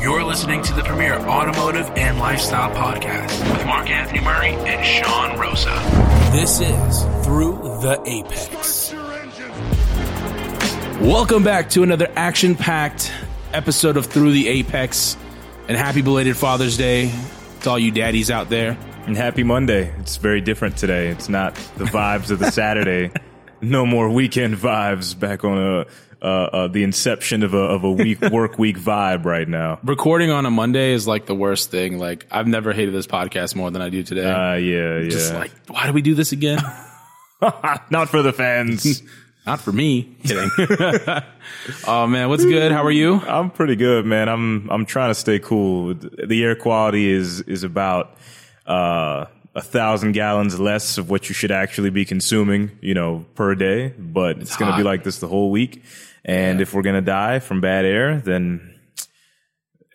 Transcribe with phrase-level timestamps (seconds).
[0.00, 5.38] You're listening to the premier automotive and lifestyle podcast with Mark Anthony Murray and Sean
[5.38, 5.70] Rosa.
[6.32, 8.92] This is Through the Apex.
[11.00, 13.10] Welcome back to another action packed
[13.52, 15.16] episode of Through the Apex.
[15.66, 17.10] And happy belated Father's Day
[17.62, 18.78] to all you daddies out there.
[19.06, 19.92] And happy Monday.
[19.98, 21.08] It's very different today.
[21.08, 23.10] It's not the vibes of the Saturday.
[23.62, 25.86] No more weekend vibes back on a
[26.22, 29.78] uh, uh, the inception of a of a week work week vibe right now.
[29.84, 31.98] Recording on a Monday is like the worst thing.
[31.98, 34.24] Like I've never hated this podcast more than I do today.
[34.30, 35.08] Uh, yeah, yeah.
[35.08, 36.58] Just like, why do we do this again?
[37.90, 39.02] Not for the fans.
[39.46, 40.16] Not for me.
[40.24, 40.50] Kidding.
[41.86, 42.72] oh man, what's good?
[42.72, 43.20] How are you?
[43.20, 44.28] I'm pretty good, man.
[44.28, 45.94] I'm I'm trying to stay cool.
[45.94, 48.16] The air quality is is about
[48.66, 53.54] uh, a thousand gallons less of what you should actually be consuming, you know, per
[53.54, 53.88] day.
[53.98, 55.82] But it's, it's going to be like this the whole week.
[56.26, 56.62] And yeah.
[56.62, 58.78] if we're going to die from bad air, then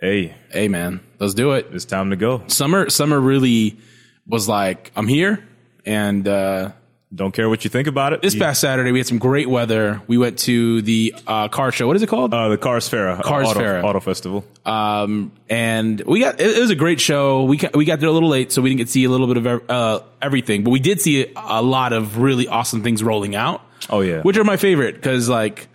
[0.02, 1.68] hey, hey, man, let's do it.
[1.72, 2.44] It's time to go.
[2.48, 3.78] Summer, summer really
[4.26, 5.48] was like, I'm here,
[5.86, 6.72] and uh,
[7.14, 8.22] don't care what you think about it.
[8.22, 10.02] This past Saturday, we had some great weather.
[10.08, 11.86] We went to the uh, car show.
[11.86, 12.34] What is it called?
[12.34, 13.18] Uh, the Cars Fair.
[13.18, 13.86] Cars Auto, Fair.
[13.86, 14.46] Auto Festival.
[14.66, 17.44] Um, and we got, it, it, was a great show.
[17.44, 19.28] We, we got there a little late, so we didn't get to see a little
[19.28, 23.36] bit of uh, everything, but we did see a lot of really awesome things rolling
[23.36, 23.62] out.
[23.90, 24.22] Oh, yeah.
[24.22, 25.68] Which are my favorite, because, like,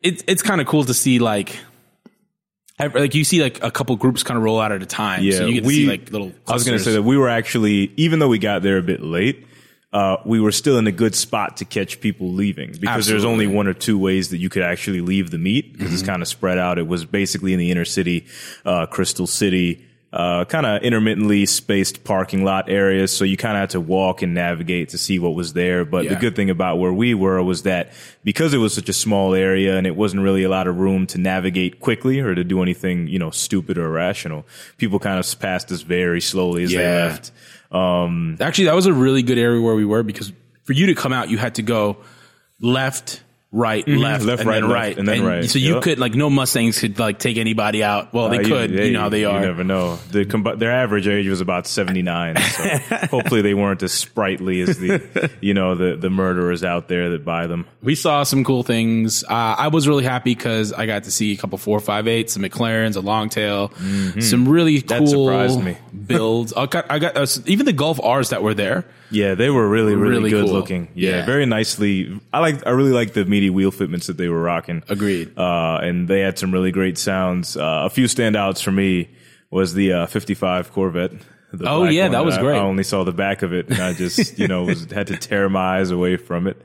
[0.00, 1.58] it's it's kind of cool to see, like,
[2.78, 5.22] like you see like a couple groups kind of roll out at a time.
[5.22, 6.30] Yeah, so you get to we, see like little.
[6.30, 6.48] Clusters.
[6.48, 8.82] I was going to say that we were actually, even though we got there a
[8.82, 9.46] bit late,
[9.92, 13.12] uh, we were still in a good spot to catch people leaving because Absolutely.
[13.12, 15.94] there's only one or two ways that you could actually leave the meet because mm-hmm.
[15.94, 16.78] it's kind of spread out.
[16.78, 18.26] It was basically in the inner city,
[18.64, 23.16] uh, Crystal City, uh, kind of intermittently spaced parking lot areas.
[23.16, 25.84] So you kind of had to walk and navigate to see what was there.
[25.84, 26.14] But yeah.
[26.14, 27.92] the good thing about where we were was that
[28.24, 31.06] because it was such a small area and it wasn't really a lot of room
[31.08, 34.46] to navigate quickly or to do anything, you know, stupid or irrational,
[34.78, 36.78] people kind of passed us very slowly as yeah.
[36.78, 37.32] they left.
[37.70, 40.32] Um, Actually, that was a really good area where we were because
[40.64, 41.98] for you to come out, you had to go
[42.60, 43.22] left,
[43.52, 44.00] right, mm-hmm.
[44.00, 45.50] left, left, and right, then left, right, and then and right.
[45.50, 45.82] So you yep.
[45.82, 48.12] could like no Mustangs could like take anybody out.
[48.12, 49.40] Well, they uh, could, you, you, know how they are.
[49.40, 49.96] You never know.
[50.10, 50.24] The,
[50.56, 52.36] their average age was about seventy nine.
[52.36, 52.62] So
[53.10, 57.24] hopefully they weren't as sprightly as the you know the the murderers out there that
[57.24, 57.66] buy them.
[57.82, 59.24] We saw some cool things.
[59.24, 59.28] Uh,
[59.58, 62.42] I was really happy because I got to see a couple four five eight, some
[62.42, 64.20] McLarens, a Longtail, mm-hmm.
[64.20, 65.76] some really cool that surprised me.
[66.06, 66.52] builds.
[66.56, 68.84] I got, I got uh, even the Golf R's that were there.
[69.10, 70.54] Yeah, they were really, really, really good cool.
[70.54, 70.88] looking.
[70.94, 72.20] Yeah, yeah, very nicely.
[72.32, 74.82] I like, I really like the meaty wheel fitments that they were rocking.
[74.88, 75.36] Agreed.
[75.36, 77.56] Uh, and they had some really great sounds.
[77.56, 79.10] Uh, a few standouts for me
[79.50, 81.12] was the uh, 55 Corvette.
[81.64, 82.56] oh yeah, that was I, great.
[82.56, 85.16] I only saw the back of it, and I just, you know, was, had to
[85.16, 86.56] tear my eyes away from it.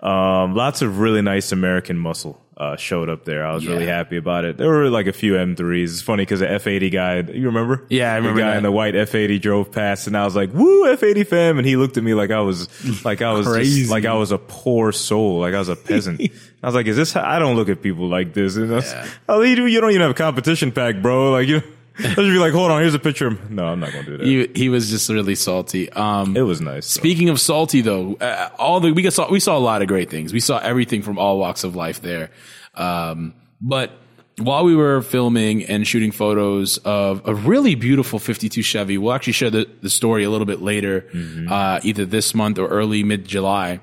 [0.00, 3.46] Um, lots of really nice American muscle uh, showed up there.
[3.46, 3.72] I was yeah.
[3.72, 4.56] really happy about it.
[4.56, 5.84] There were like a few M3s.
[5.84, 7.84] It's funny because the F80 guy, you remember?
[7.90, 8.40] Yeah, I remember.
[8.40, 8.56] The guy that.
[8.58, 11.76] in the white F80 drove past, and I was like, "Woo, F80 fam!" And he
[11.76, 12.68] looked at me like I was,
[13.04, 16.20] like I was, just, like I was a poor soul, like I was a peasant.
[16.62, 17.12] I was like, "Is this?
[17.12, 17.28] How?
[17.28, 19.08] I don't look at people like this." And I was, yeah.
[19.28, 21.32] oh, you, you don't even have a competition pack, bro.
[21.32, 21.62] Like you.
[21.98, 23.28] Just be like, hold on, here's a picture.
[23.28, 24.26] Of no, I'm not gonna do that.
[24.26, 25.90] He, he was just really salty.
[25.92, 26.86] Um, it was nice.
[26.86, 30.10] Speaking of salty, though, uh, all the we saw we saw a lot of great
[30.10, 30.32] things.
[30.32, 32.30] We saw everything from all walks of life there.
[32.74, 33.92] Um, but
[34.38, 39.32] while we were filming and shooting photos of a really beautiful 52 Chevy, we'll actually
[39.32, 41.50] share the, the story a little bit later, mm-hmm.
[41.50, 43.80] uh, either this month or early mid July,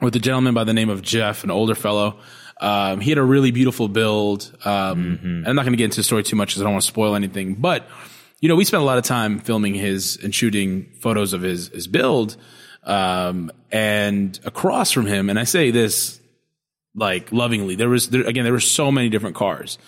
[0.00, 2.18] with a gentleman by the name of Jeff, an older fellow.
[2.60, 4.56] Um, he had a really beautiful build.
[4.64, 5.46] Um, mm-hmm.
[5.46, 6.88] I'm not going to get into the story too much because I don't want to
[6.88, 7.54] spoil anything.
[7.54, 7.88] But
[8.40, 11.68] you know, we spent a lot of time filming his and shooting photos of his
[11.68, 12.36] his build.
[12.84, 16.20] Um, and across from him, and I say this
[16.94, 19.78] like lovingly, there was there, again there were so many different cars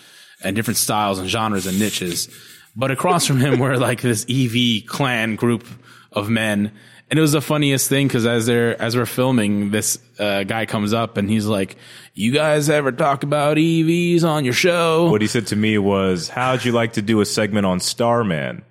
[0.43, 2.29] and different styles and genres and niches.
[2.75, 5.65] But across from him were like this EV clan group
[6.11, 6.71] of men
[7.09, 10.65] and it was the funniest thing because as they're as we're filming, this uh, guy
[10.65, 11.77] comes up and he's like,
[12.13, 16.27] "You guys ever talk about EVs on your show?" What he said to me was,
[16.27, 18.63] "How'd you like to do a segment on Starman?"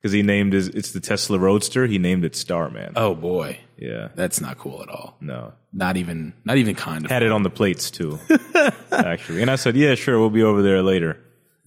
[0.00, 1.86] Because he named his it's the Tesla Roadster.
[1.86, 2.94] He named it Starman.
[2.96, 5.16] Oh boy, yeah, that's not cool at all.
[5.20, 7.10] No, not even not even kind of.
[7.10, 8.18] Had it on the plates too,
[8.90, 9.42] actually.
[9.42, 11.18] And I said, "Yeah, sure, we'll be over there later."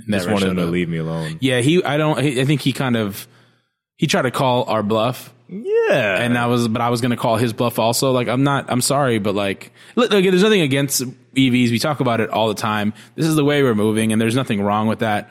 [0.08, 1.38] Never Just wanted him to leave me alone.
[1.40, 1.84] Yeah, he.
[1.84, 2.18] I don't.
[2.18, 3.28] I think he kind of
[3.96, 6.22] he tried to call our bluff yeah.
[6.22, 8.12] And I was, but I was going to call his bluff also.
[8.12, 11.02] Like, I'm not, I'm sorry, but like, look, look, there's nothing against
[11.36, 11.72] EVs.
[11.72, 12.94] We talk about it all the time.
[13.16, 15.30] This is the way we're moving and there's nothing wrong with that.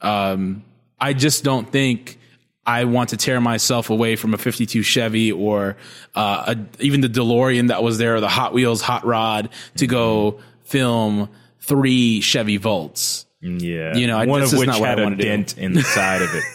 [0.00, 0.64] Um,
[1.00, 2.18] I just don't think
[2.66, 5.76] I want to tear myself away from a 52 Chevy or,
[6.14, 9.86] uh, a, even the DeLorean that was there or the Hot Wheels Hot Rod to
[9.86, 11.28] go film
[11.60, 14.98] three Chevy Volts Yeah, You know, I- one this of is which not what had
[14.98, 15.22] a wanna do.
[15.24, 16.42] dent in the side of it.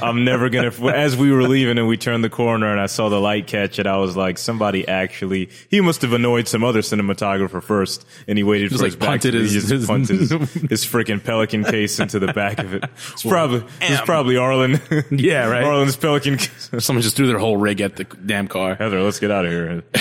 [0.00, 0.72] I'm never gonna.
[0.90, 3.78] As we were leaving and we turned the corner and I saw the light catch
[3.78, 5.48] it, I was like, somebody actually.
[5.70, 8.96] He must have annoyed some other cinematographer first, and he waited Just, for like, his
[9.06, 10.30] punted to- his- he just his- punted his,
[10.70, 12.84] his freaking Pelican case into the back of it.
[13.12, 14.80] It's probably it's probably Arlen.
[15.10, 15.64] Yeah, right.
[15.64, 16.36] Arlen's Pelican.
[16.38, 16.70] case.
[16.78, 18.74] Someone just threw their whole rig at the damn car.
[18.74, 19.82] Heather, let's get out of here.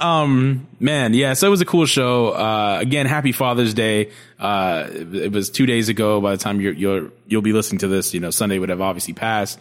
[0.00, 2.28] Um, Man, yeah, so it was a cool show.
[2.28, 4.12] Uh, again, happy Father's Day.
[4.38, 6.20] Uh, it, was two days ago.
[6.20, 8.80] By the time you're, you're, you'll be listening to this, you know, Sunday would have
[8.80, 9.58] obviously passed.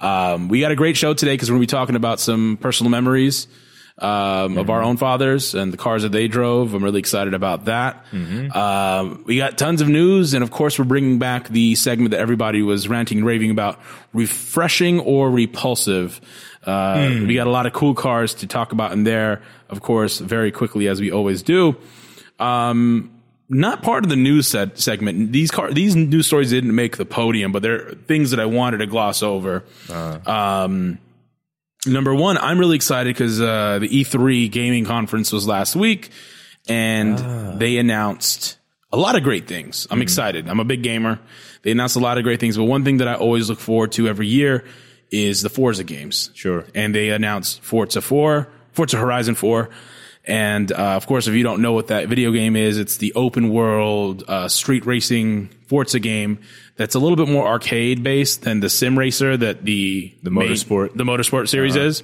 [0.00, 2.58] Um, we got a great show today because we're going to be talking about some
[2.60, 3.46] personal memories,
[3.98, 6.74] um, of our own fathers and the cars that they drove.
[6.74, 8.04] I'm really excited about that.
[8.50, 10.34] Um, we got tons of news.
[10.34, 13.80] And of course, we're bringing back the segment that everybody was ranting and raving about
[14.12, 16.20] refreshing or repulsive.
[16.64, 19.40] Uh, we got a lot of cool cars to talk about in there,
[19.70, 21.76] of course, very quickly as we always do.
[22.38, 23.12] Um,
[23.48, 25.30] not part of the news set segment.
[25.32, 28.78] These car, these news stories didn't make the podium, but they're things that I wanted
[28.78, 29.64] to gloss over.
[30.26, 30.98] Um,
[31.86, 36.10] number one, I'm really excited because uh, the E3 gaming conference was last week,
[36.68, 38.58] and they announced
[38.92, 39.86] a lot of great things.
[39.90, 40.48] I'm excited.
[40.48, 41.18] I'm a big gamer.
[41.62, 43.92] They announced a lot of great things, but one thing that I always look forward
[43.92, 44.64] to every year
[45.10, 46.30] is the Forza games.
[46.34, 46.64] Sure.
[46.74, 49.68] And they announced Forza 4, Forza Horizon 4.
[50.26, 53.12] And, uh, of course, if you don't know what that video game is, it's the
[53.14, 56.38] open world, uh, street racing Forza game
[56.76, 60.96] that's a little bit more arcade based than the sim racer that the, the Motorsport.
[60.96, 62.02] the motorsport series is.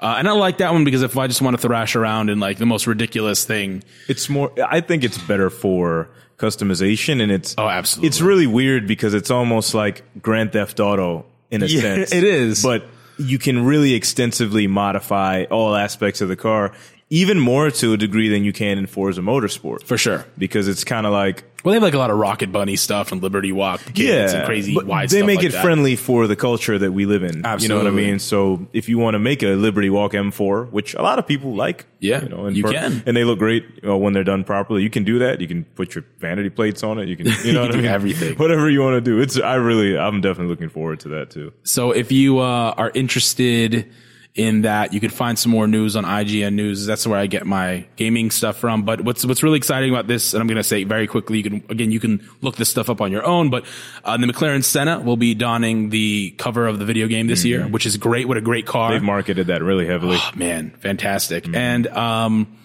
[0.00, 2.40] Uh, and I like that one because if I just want to thrash around in
[2.40, 4.52] like the most ridiculous thing, It's more.
[4.64, 6.08] I think it's better for
[6.38, 8.08] customization, and it's Oh, absolutely.
[8.08, 12.12] It's really weird because it's almost like Grand Theft Auto in a Yeah, sense.
[12.14, 12.62] it is.
[12.62, 12.84] but
[13.18, 16.72] you can really extensively modify all aspects of the car,
[17.12, 20.24] even more to a degree than you can in Forza Motorsport, for sure.
[20.38, 23.12] because it's kind of like Well, they have like a lot of Rocket Bunny stuff
[23.12, 25.62] and Liberty Walk kids and crazy wide they make like it that.
[25.62, 27.44] friendly for the culture that we live in.
[27.60, 28.18] You know what I mean?
[28.18, 31.54] So if you want to make a Liberty Walk M4, which a lot of people
[31.54, 33.02] like, Yeah, you know, and you can.
[33.04, 34.82] and they look great uh, when they're done properly.
[34.82, 35.42] You can do that.
[35.42, 37.08] You can put your vanity plates on it.
[37.08, 37.90] You can, you know what I do mean?
[37.92, 38.38] everything.
[38.38, 39.20] whatever you want to do.
[39.20, 41.52] It's I really, I'm definitely looking forward to that too.
[41.62, 43.92] So if you uh, are interested
[44.34, 46.86] in that, you can find some more news on IGN News.
[46.86, 48.82] That's where I get my gaming stuff from.
[48.82, 51.42] But what's what's really exciting about this, and I'm going to say very quickly, you
[51.44, 53.50] can again you can look this stuff up on your own.
[53.50, 53.66] But
[54.04, 57.64] uh, the McLaren Senna will be donning the cover of the video game this year,
[57.68, 58.26] which is great.
[58.26, 58.92] What a great car!
[58.92, 60.16] They've marketed that really heavily.
[60.18, 61.46] Oh, man, fantastic.
[61.54, 62.56] And um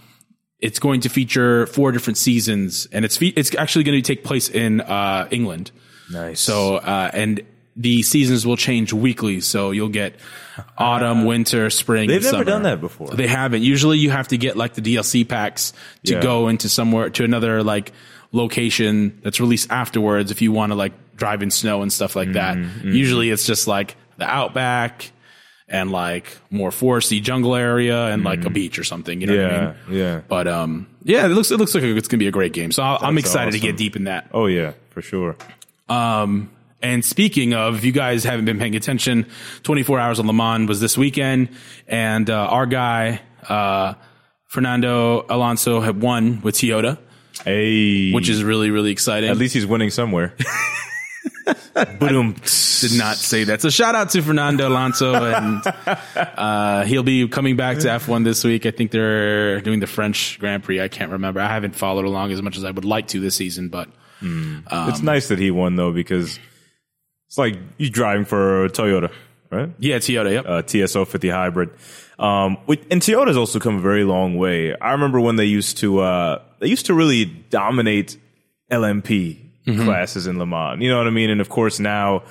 [0.60, 4.24] it's going to feature four different seasons and it's fe- it's actually going to take
[4.24, 5.70] place in uh England.
[6.12, 6.40] nice.
[6.40, 7.42] So uh and
[7.78, 10.16] the seasons will change weekly, so you'll get
[10.78, 12.08] autumn, winter, spring.
[12.10, 12.44] They've never summer.
[12.44, 13.10] done that before.
[13.10, 13.62] They haven't.
[13.62, 15.74] Usually, you have to get like the DLC packs
[16.06, 16.22] to Yeah.
[16.22, 17.92] go into somewhere to another like
[18.32, 20.32] location that's released afterwards.
[20.32, 23.46] If you want to like drive in snow and stuff like that, Mm-hmm, usually it's
[23.46, 25.12] just like the outback
[25.70, 29.20] and like more foresty jungle area and like a beach or something.
[29.22, 29.94] You know what I Mm-hmm.
[29.94, 30.00] yeah, mean?
[30.16, 30.22] yeah.
[30.28, 32.72] But um, yeah, it looks it looks like it's gonna be a great game.
[32.72, 34.30] So I'll, I'm excited to get deep in that.
[34.34, 35.36] Oh yeah, for sure.
[35.90, 36.50] Um,
[36.82, 39.26] and speaking of, if you guys haven't been paying attention,
[39.64, 41.50] 24 Hours on Le Mans was this weekend,
[41.88, 43.94] and uh, our guy uh,
[44.46, 46.98] Fernando Alonso had won with Toyota,
[47.44, 49.30] Hey, which is really really exciting.
[49.30, 50.34] at least he's winning somewhere.
[52.00, 52.34] Boom.
[52.34, 53.62] did not say that.
[53.62, 55.62] So shout out to Fernando Alonso, and
[56.16, 58.66] uh, he'll be coming back to F1 this week.
[58.66, 60.82] I think they're doing the French Grand Prix.
[60.82, 61.40] I can't remember.
[61.40, 63.88] I haven't followed along as much as I would like to this season, but
[64.22, 66.40] it's nice that he won though because
[67.28, 69.12] it's like you're driving for Toyota,
[69.52, 69.70] right?
[69.80, 70.32] yeah, Toyota.
[70.32, 70.46] Yep.
[70.48, 71.70] uh, TSO 50 hybrid.
[72.20, 72.58] Um,
[72.90, 74.76] and Toyota's also come a very long way.
[74.76, 78.18] I remember when they used to, uh, they used to really dominate
[78.72, 79.84] LMP Mm-hmm.
[79.84, 80.82] classes in Le Mans.
[80.82, 81.30] You know what I mean?
[81.30, 82.24] And of course now,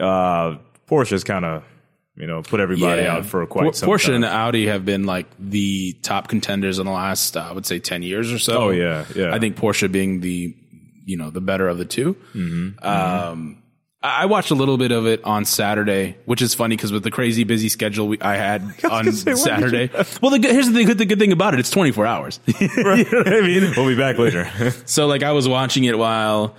[0.00, 0.56] uh,
[0.88, 1.62] Porsche's kind of,
[2.16, 4.14] you know, put everybody out for quite Por- some Porsche time.
[4.14, 7.80] and Audi have been like the top contenders in the last, uh, I would say,
[7.80, 8.56] ten years or so.
[8.56, 9.34] Oh, yeah, yeah.
[9.34, 10.56] I think Porsche being the,
[11.04, 13.63] you know, the better of the 2 Mm-hmm, Um, I
[14.04, 17.10] I watched a little bit of it on Saturday, which is funny because with the
[17.10, 19.90] crazy busy schedule we, I had on Saturday.
[20.20, 22.38] Well, the, good- here's the, thing, the good thing about it: it's 24 hours.
[22.46, 23.72] you know what I mean?
[23.74, 24.50] We'll be back later.
[24.86, 26.54] So like I was watching it while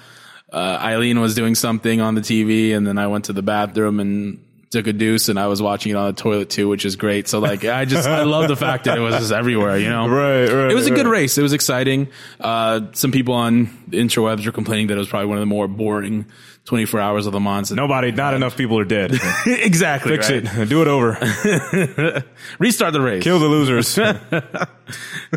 [0.52, 4.00] uh, Eileen was doing something on the TV, and then I went to the bathroom
[4.00, 6.96] and took a deuce, and I was watching it on the toilet too, which is
[6.96, 7.28] great.
[7.28, 10.08] So like I just I love the fact that it was just everywhere, you know.
[10.08, 10.72] right, right.
[10.72, 11.38] It was a good race.
[11.38, 12.08] It was exciting.
[12.40, 15.46] Uh, some people on the interwebs are complaining that it was probably one of the
[15.48, 16.26] more boring
[16.66, 17.72] 24 hours of Le Mans.
[17.76, 19.12] Nobody, not enough people are dead.
[19.46, 20.12] exactly.
[20.12, 20.44] Fix right?
[20.44, 20.70] it.
[20.70, 21.14] Do it over.
[22.60, 23.24] Restart the race.
[23.24, 23.96] Kill the losers.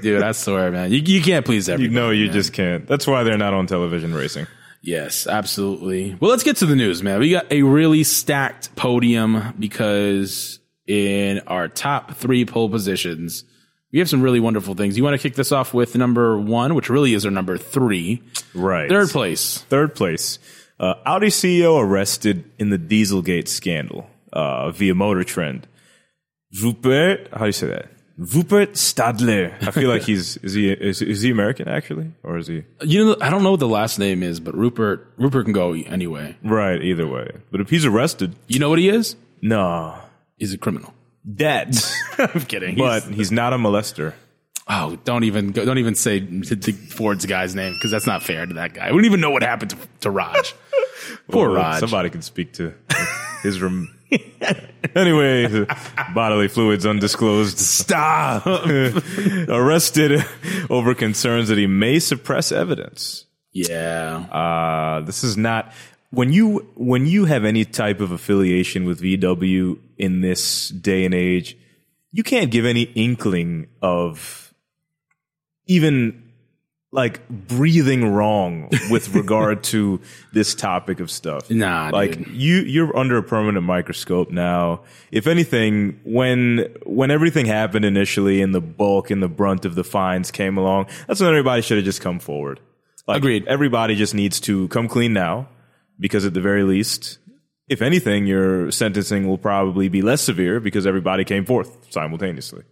[0.02, 0.90] Dude, I swear, man.
[0.90, 1.94] You, you can't please you everybody.
[1.94, 2.34] know you man.
[2.34, 2.86] just can't.
[2.86, 4.46] That's why they're not on television racing.
[4.80, 6.16] Yes, absolutely.
[6.20, 7.20] Well, let's get to the news, man.
[7.20, 13.44] We got a really stacked podium because in our top three pole positions,
[13.92, 14.96] we have some really wonderful things.
[14.96, 18.22] You want to kick this off with number one, which really is our number three.
[18.54, 18.88] Right.
[18.88, 19.58] Third place.
[19.68, 20.38] Third place.
[20.80, 25.66] Uh, Audi CEO arrested in the Dieselgate scandal uh, via Motor Trend.
[26.62, 27.86] Rupert, how do you say that?
[28.16, 29.54] Rupert Stadler.
[29.66, 33.04] I feel like he's is he is, is he American actually, or is he You
[33.04, 36.36] know, I don't know what the last name is, but Rupert Rupert can go anyway.
[36.42, 36.82] right?
[36.82, 39.14] Either way, but if he's arrested, You know what he is?
[39.40, 39.96] no,
[40.36, 40.92] He's a criminal.
[41.24, 41.76] that.
[42.18, 42.76] I'm kidding.
[42.76, 44.14] but he's not a molester.
[44.66, 46.20] oh, don't even go, don't even say
[46.90, 48.90] Ford's guy's name because that's not fair to that guy.
[48.90, 50.54] We don't even know what happened to, to Raj.
[51.30, 51.80] Poor Well, Raj.
[51.80, 52.74] Somebody can speak to
[53.42, 53.94] his room.
[54.94, 55.66] anyway,
[56.14, 57.58] bodily fluids undisclosed.
[57.58, 58.46] Stop.
[59.48, 60.24] Arrested
[60.70, 63.26] over concerns that he may suppress evidence.
[63.52, 64.16] yeah.
[64.30, 65.72] Uh, this is not
[66.10, 71.14] when you when you have any type of affiliation with VW in this day and
[71.14, 71.56] age,
[72.10, 74.54] you can't give any inkling of
[75.66, 76.27] even
[76.90, 80.00] like breathing wrong with regard to
[80.32, 81.50] this topic of stuff.
[81.50, 82.28] Nah, like dude.
[82.28, 84.82] you you're under a permanent microscope now.
[85.12, 89.84] If anything, when when everything happened initially and the bulk and the brunt of the
[89.84, 92.60] fines came along, that's when everybody should have just come forward.
[93.06, 93.46] Like, Agreed.
[93.46, 95.48] Everybody just needs to come clean now,
[95.98, 97.18] because at the very least,
[97.68, 102.64] if anything, your sentencing will probably be less severe because everybody came forth simultaneously.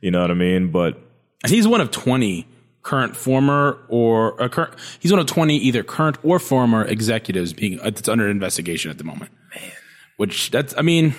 [0.00, 0.70] You know what I mean?
[0.70, 0.98] But
[1.42, 2.46] And he's one of 20
[2.84, 7.80] current former or uh, current, he's one of 20 either current or former executives being
[7.80, 9.32] uh, that's under investigation at the moment.
[9.52, 9.72] Man.
[10.16, 11.14] Which that's I mean,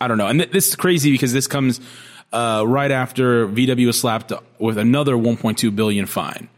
[0.00, 0.26] I don't know.
[0.26, 1.80] And th- this is crazy because this comes
[2.32, 6.48] uh, right after VW was slapped with another 1.2 billion fine.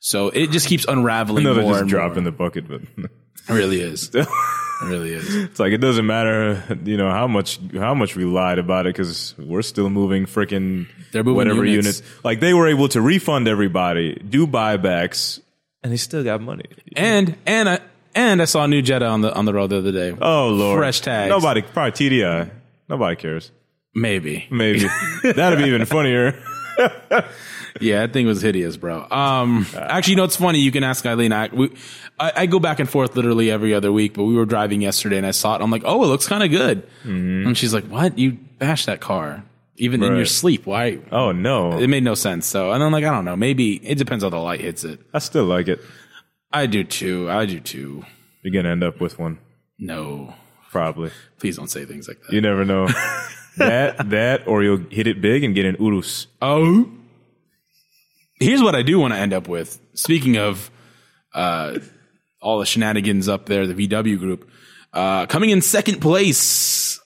[0.00, 2.68] So it just keeps unraveling another just drop in the bucket.
[2.68, 3.10] But It
[3.48, 4.10] really is.
[4.80, 5.34] it really is.
[5.34, 8.94] it's like it doesn't matter, you know, how much how much we lied about it
[8.94, 12.00] because we're still moving freaking whatever units.
[12.00, 12.24] units.
[12.24, 15.40] Like they were able to refund everybody, do buybacks,
[15.82, 16.64] and they still got money.
[16.96, 17.80] And and I
[18.14, 20.16] and I saw a new Jetta on the on the road the other day.
[20.20, 21.30] Oh lord, Fresh tags.
[21.30, 22.50] Nobody, probably TDI.
[22.88, 23.50] Nobody cares.
[23.94, 24.46] Maybe.
[24.50, 24.86] Maybe
[25.22, 26.40] that'd be even funnier.
[27.80, 29.06] Yeah, that thing was hideous, bro.
[29.10, 30.58] Um, actually, you know, it's funny.
[30.60, 31.32] You can ask Eileen.
[31.32, 31.70] I, we,
[32.20, 35.16] I, I go back and forth literally every other week, but we were driving yesterday
[35.18, 35.62] and I saw it.
[35.62, 36.86] I'm like, oh, it looks kind of good.
[37.04, 38.18] And she's like, what?
[38.18, 39.44] You bashed that car
[39.76, 40.66] even in your sleep.
[40.66, 40.98] Why?
[41.12, 42.46] Oh no, It made no sense.
[42.46, 43.36] So, and I'm like, I don't know.
[43.36, 44.98] Maybe it depends how the light hits it.
[45.14, 45.80] I still like it.
[46.52, 47.30] I do too.
[47.30, 48.04] I do too.
[48.42, 49.38] You're gonna end up with one,
[49.78, 50.34] No,
[50.70, 51.10] probably.
[51.38, 52.32] please don't say things like that.
[52.32, 52.88] You never know.
[53.58, 56.26] that that, or you'll hit it big and get an urus.
[56.42, 56.90] Oh,
[58.40, 59.80] here's what I do want to end up with.
[59.94, 60.70] Speaking of
[61.34, 61.78] uh,
[62.40, 64.48] all the shenanigans up there, the VW group
[64.92, 67.00] uh, coming in second place.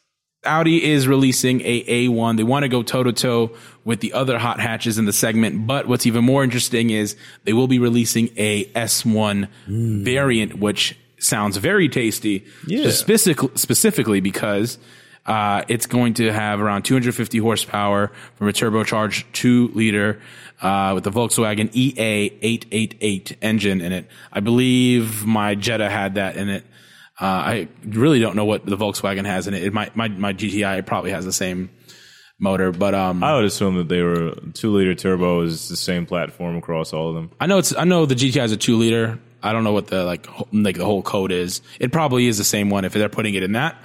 [0.45, 2.37] Audi is releasing a A1.
[2.37, 5.69] They want to go toe to toe with the other hot hatches in the segment.
[5.69, 11.59] But what's even more interesting is they will be releasing a S1 variant, which sounds
[11.59, 12.45] very tasty.
[12.67, 12.91] Yeah.
[12.91, 14.79] Specific, specifically because
[15.27, 20.21] uh, it's going to have around 250 horsepower from a turbocharged two liter
[20.61, 24.09] uh, with the Volkswagen E EA888 engine in it.
[24.33, 26.65] I believe my Jetta had that in it.
[27.21, 29.63] Uh, I really don't know what the Volkswagen has in it.
[29.63, 31.71] it might, my, my GTI probably has the same
[32.43, 36.05] motor, but um, I would assume that they were two liter turbo is the same
[36.05, 37.31] platform across all of them.
[37.41, 37.75] I know it's.
[37.75, 39.21] I know the GTI is a two liter.
[39.43, 41.63] I don't know what the like like the whole code is.
[41.81, 43.77] It probably is the same one if they're putting it in that.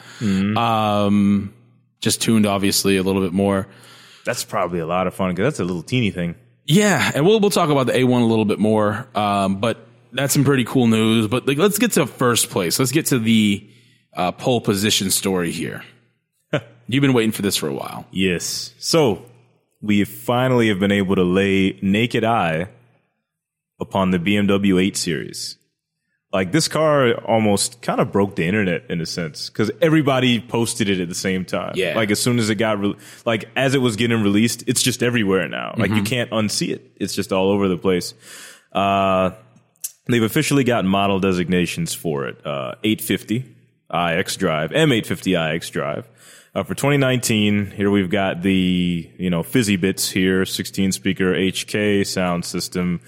[0.57, 1.53] Um,
[1.99, 3.67] just tuned obviously a little bit more.
[4.25, 6.35] That's probably a lot of fun because that's a little teeny thing.
[6.65, 9.07] Yeah, and we'll we'll talk about the A1 a little bit more.
[9.15, 11.27] Um, but that's some pretty cool news.
[11.27, 12.77] But like, let's get to first place.
[12.77, 13.67] Let's get to the
[14.13, 15.83] uh, pole position story here.
[16.87, 18.05] You've been waiting for this for a while.
[18.11, 18.73] Yes.
[18.79, 19.25] So
[19.81, 22.67] we finally have been able to lay naked eye
[23.79, 25.57] upon the BMW 8 Series.
[26.33, 30.89] Like this car almost kind of broke the internet in a sense because everybody posted
[30.89, 31.71] it at the same time.
[31.75, 31.95] Yeah.
[31.95, 35.01] Like as soon as it got, re- like as it was getting released, it's just
[35.01, 35.73] everywhere now.
[35.77, 36.91] Like you can't unsee it.
[36.97, 38.13] It's just all over the place.
[38.73, 39.31] Uh,
[40.07, 42.45] they've officially gotten model designations for it.
[42.45, 43.55] Uh, 850
[43.89, 46.05] iX Drive, M850i xDrive.
[46.53, 52.05] Uh, for 2019, here we've got the, you know, fizzy bits here, 16 speaker HK
[52.05, 52.99] sound system,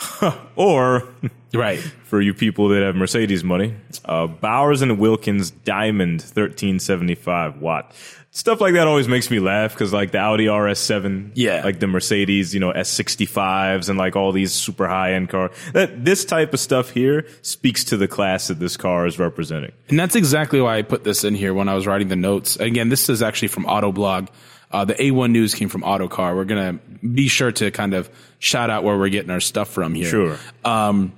[0.56, 1.08] or
[1.54, 1.78] Right.
[2.04, 3.74] for you people that have Mercedes money,
[4.04, 7.94] uh, Bowers and Wilkins Diamond 1375 watt.
[8.30, 11.62] Stuff like that always makes me laugh because like the Audi RS7, Yeah.
[11.64, 15.52] like the Mercedes, you know, S65s and like all these super high end cars.
[15.72, 19.72] That this type of stuff here speaks to the class that this car is representing.
[19.88, 22.56] And that's exactly why I put this in here when I was writing the notes.
[22.56, 24.28] Again, this is actually from Autoblog.
[24.70, 26.34] Uh, the A1 news came from Autocar.
[26.34, 29.68] We're going to be sure to kind of shout out where we're getting our stuff
[29.68, 30.06] from here.
[30.08, 30.38] Sure.
[30.64, 31.12] Um,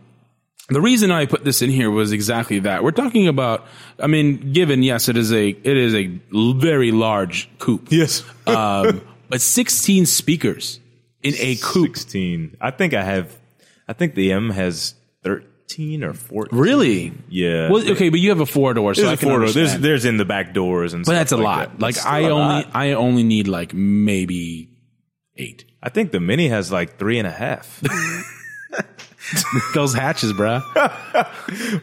[0.69, 2.85] the reason I put this in here was exactly that.
[2.85, 3.67] We're talking about,
[3.99, 7.89] I mean, given, yes, it is a, it is a very large coupe.
[7.91, 8.23] Yes.
[8.49, 10.81] Um, but 16 speakers
[11.23, 11.95] in a coupe.
[11.97, 12.57] 16.
[12.63, 13.39] I think I have,
[13.87, 15.47] I think the M has 13
[16.03, 16.59] or 14.
[16.59, 17.13] Really?
[17.29, 17.71] Yeah.
[17.71, 19.51] Well, okay, but you have a four door, so There's I can four door.
[19.51, 21.71] There's, there's in the back doors and but that's a like lot.
[21.73, 21.81] that.
[21.81, 22.67] Like That's I only, lot.
[22.75, 24.71] I only need like maybe
[25.37, 25.65] eight.
[25.83, 27.83] I think the Mini has like three and a half.
[29.75, 30.63] Those hatches, bruh.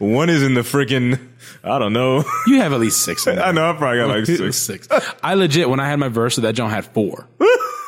[0.00, 1.18] One is in the freaking,
[1.62, 2.24] I don't know.
[2.48, 3.26] You have at least six.
[3.28, 4.56] I know, I probably got like six.
[4.56, 4.88] six.
[5.22, 7.28] I legit, when I had my Versa, that John had four.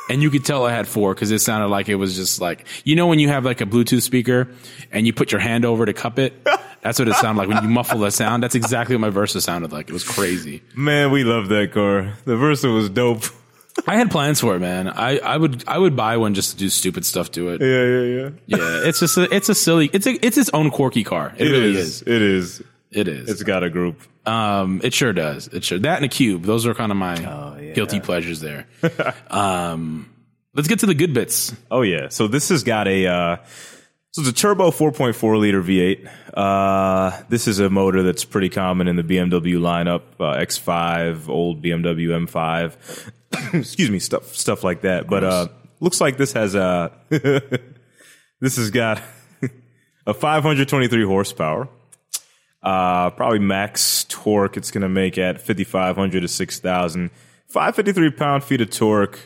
[0.08, 2.66] And you could tell I had four because it sounded like it was just like,
[2.84, 4.48] you know, when you have like a Bluetooth speaker
[4.92, 6.32] and you put your hand over to cup it?
[6.82, 8.42] That's what it sounded like when you muffle the sound.
[8.42, 9.88] That's exactly what my Versa sounded like.
[9.88, 10.62] It was crazy.
[10.76, 12.14] Man, we love that car.
[12.24, 13.24] The Versa was dope.
[13.86, 14.88] I had plans for it, man.
[14.88, 17.60] I, I would I would buy one just to do stupid stuff to it.
[17.60, 18.56] Yeah, yeah, yeah.
[18.58, 21.32] Yeah, it's just a, it's a silly it's a, it's its own quirky car.
[21.38, 22.02] It, It really is.
[22.02, 22.02] is.
[22.02, 22.62] It is.
[22.90, 23.28] It is.
[23.28, 24.00] It's got a group.
[24.26, 25.48] Um, it sure does.
[25.48, 26.42] It sure that and a cube.
[26.44, 27.72] Those are kind of my Oh, yeah.
[27.72, 28.66] guilty pleasures there.
[29.30, 30.10] um,
[30.54, 31.54] let's get to the good bits.
[31.70, 32.08] Oh yeah.
[32.08, 33.36] So this has got a uh
[34.10, 36.10] so it's a turbo 4.4 liter V8.
[36.34, 41.62] Uh this is a motor that's pretty common in the BMW lineup, uh, X5, old
[41.62, 43.54] BMW M5.
[43.54, 45.06] Excuse me, stuff stuff like that.
[45.08, 45.48] But uh
[45.80, 46.92] looks like this has a
[48.40, 49.02] this has got
[50.06, 51.68] a 523 horsepower.
[52.62, 57.10] Uh probably max torque it's going to make at 5500 to 6000.
[57.46, 59.18] 553 pound feet of torque.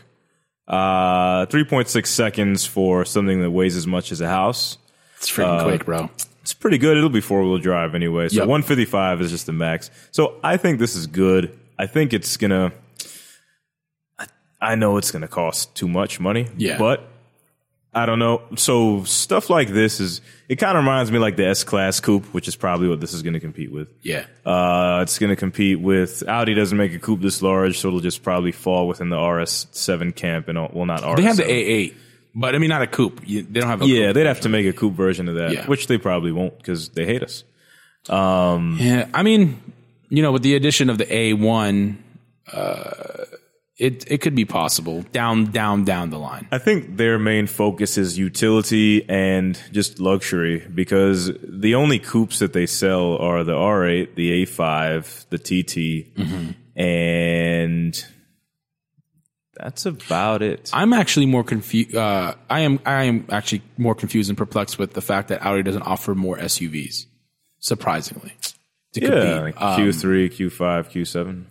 [0.69, 4.79] Uh, 3.6 seconds for something that weighs as much as a house.
[5.17, 6.09] It's freaking quick, bro.
[6.41, 6.97] It's pretty good.
[6.97, 8.29] It'll be four wheel drive anyway.
[8.29, 8.47] So Yep.
[8.49, 9.91] 155 is just the max.
[10.12, 11.59] So I think this is good.
[11.79, 12.73] I think it's gonna.
[14.18, 14.27] I-
[14.61, 16.47] I know it's gonna cost too much money.
[16.57, 16.79] Yeah.
[16.79, 17.09] But
[17.94, 18.40] I don't know.
[18.57, 20.20] So stuff like this is.
[20.48, 23.12] It kind of reminds me like the S Class Coupe, which is probably what this
[23.14, 23.88] is going to compete with.
[24.02, 24.24] Yeah.
[24.44, 26.55] Uh, it's going to compete with Audi.
[26.55, 30.48] Doesn't make a coupe this large, so it'll just probably fall within the RS7 camp
[30.48, 31.16] and all, well, not RS.
[31.16, 31.94] They have the A8,
[32.35, 33.20] but I mean, not a coupe.
[33.26, 35.52] You, they don't have a Yeah, they'd have to make a coupe version of that,
[35.52, 35.66] Yeah.
[35.66, 37.44] which they probably won't because they hate us.
[38.09, 39.09] Yeah.
[39.14, 39.61] I mean,
[40.11, 41.96] you know, with the addition of the A1,
[42.52, 43.21] uh,
[43.83, 46.47] it, it could be possible down, down, down the line.
[46.53, 52.53] I think their main focus is utility and just luxury because the only coupes that
[52.53, 56.16] they sell are the R8, the A5, the TT,
[56.77, 58.07] and
[59.55, 60.71] that's about it.
[60.73, 61.97] I'm actually more confused.
[61.97, 65.64] Uh, I am, I am actually more confused and perplexed with the fact that Audi
[65.64, 67.07] doesn't offer more SUVs,
[67.59, 68.33] surprisingly.
[68.92, 69.42] To yeah, compete.
[69.42, 71.45] like Um, Q3, Q5, Q7.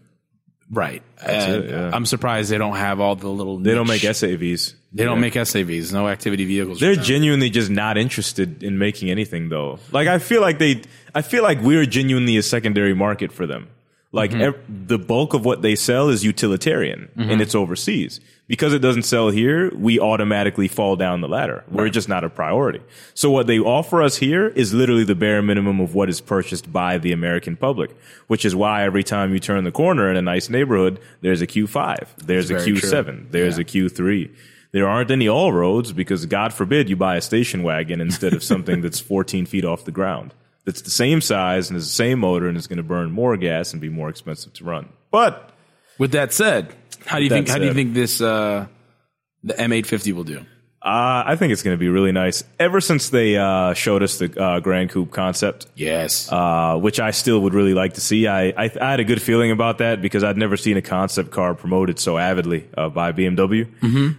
[0.74, 1.04] Right.
[1.22, 1.92] It, yeah.
[1.94, 3.58] I'm surprised they don't have all the little.
[3.58, 4.74] They don't make SAVs.
[4.94, 5.92] They don't make SAVs.
[5.92, 6.80] No activity vehicles.
[6.80, 9.80] They're genuinely just not interested in making anything though.
[9.92, 10.82] Like I feel like they,
[11.14, 13.68] I feel like we're genuinely a secondary market for them.
[14.14, 14.42] Like Mm-hmm.
[14.42, 18.20] ev- the bulk of what they sell is utilitarian and it's overseas.
[18.52, 21.64] Because it doesn't sell here, we automatically fall down the ladder.
[21.72, 22.82] We're just not a priority.
[23.14, 26.70] So what they offer us here is literally the bare minimum of what is purchased
[26.70, 27.96] by the American public,
[28.28, 31.48] which is why every time you turn the corner in a nice neighborhood, there's a
[31.48, 32.90] Q5, there's a very true.
[32.90, 34.30] Q7, there's a Q3.
[34.74, 38.44] There aren't any all roads because God forbid you buy a station wagon instead of
[38.44, 40.34] something that's 14 feet off the ground.
[40.66, 43.38] That's the same size and has the same motor and is going to burn more
[43.38, 44.90] gas and be more expensive to run.
[45.10, 45.52] But
[45.98, 47.48] With that said, how do you think?
[47.48, 48.68] How do you think this uh,
[49.44, 50.46] the M850 will do?
[50.84, 52.44] Uh, I think it's going to be really nice.
[52.60, 56.28] Ever since they uh, showed us the uh, Grand Coupe concept, Yes.
[56.32, 58.26] uh, which I still would really like to see.
[58.28, 61.30] I, I, I had a good feeling about that because I'd never seen a concept
[61.30, 63.68] car promoted so avidly uh, by BMW.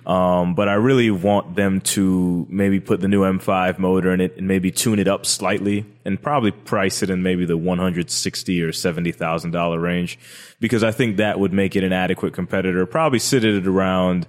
[0.07, 4.37] Um, but I really want them to maybe put the new M5 motor in it
[4.37, 8.11] and maybe tune it up slightly and probably price it in maybe the one hundred
[8.11, 10.19] sixty or seventy thousand dollar range
[10.61, 12.87] because I think that would make it an adequate competitor.
[12.87, 14.27] Probably sit it at around.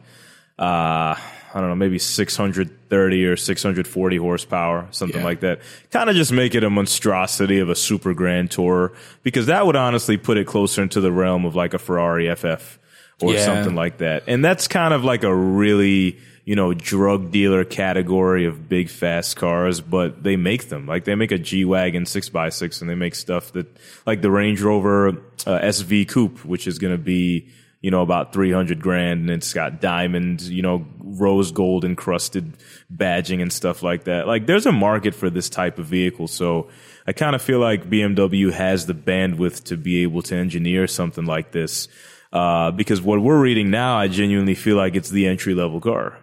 [1.53, 5.23] I don't know, maybe 630 or 640 horsepower, something Yeah.
[5.25, 5.59] like that.
[5.91, 9.75] Kind of just make it a monstrosity of a super grand tour because that would
[9.75, 12.79] honestly put it closer into the realm of like a Ferrari FF
[13.21, 13.45] or Yeah.
[13.45, 14.23] something like that.
[14.27, 19.37] And that's kind of like a really you know, drug dealer category of big fast
[19.37, 20.85] cars, but they make them.
[20.85, 23.65] Like they make a G Wagon 6x6 and they make stuff that,
[24.05, 25.13] like the Range Rover uh,
[25.45, 27.47] SV Coupe, which is going to be,
[27.83, 32.53] you know, about 300 grand and it's got diamond, you know, rose gold encrusted
[32.95, 34.25] badging and stuff like that.
[34.25, 36.29] Like there's a market for this type of vehicle.
[36.29, 36.69] So
[37.05, 41.25] I kind of feel like BMW has the bandwidth to be able to engineer something
[41.25, 41.89] like this.
[42.31, 46.17] Uh, because what we're reading now, I genuinely feel like it's the entry level car.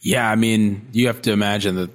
[0.00, 1.90] Yeah, I mean, you have to imagine that.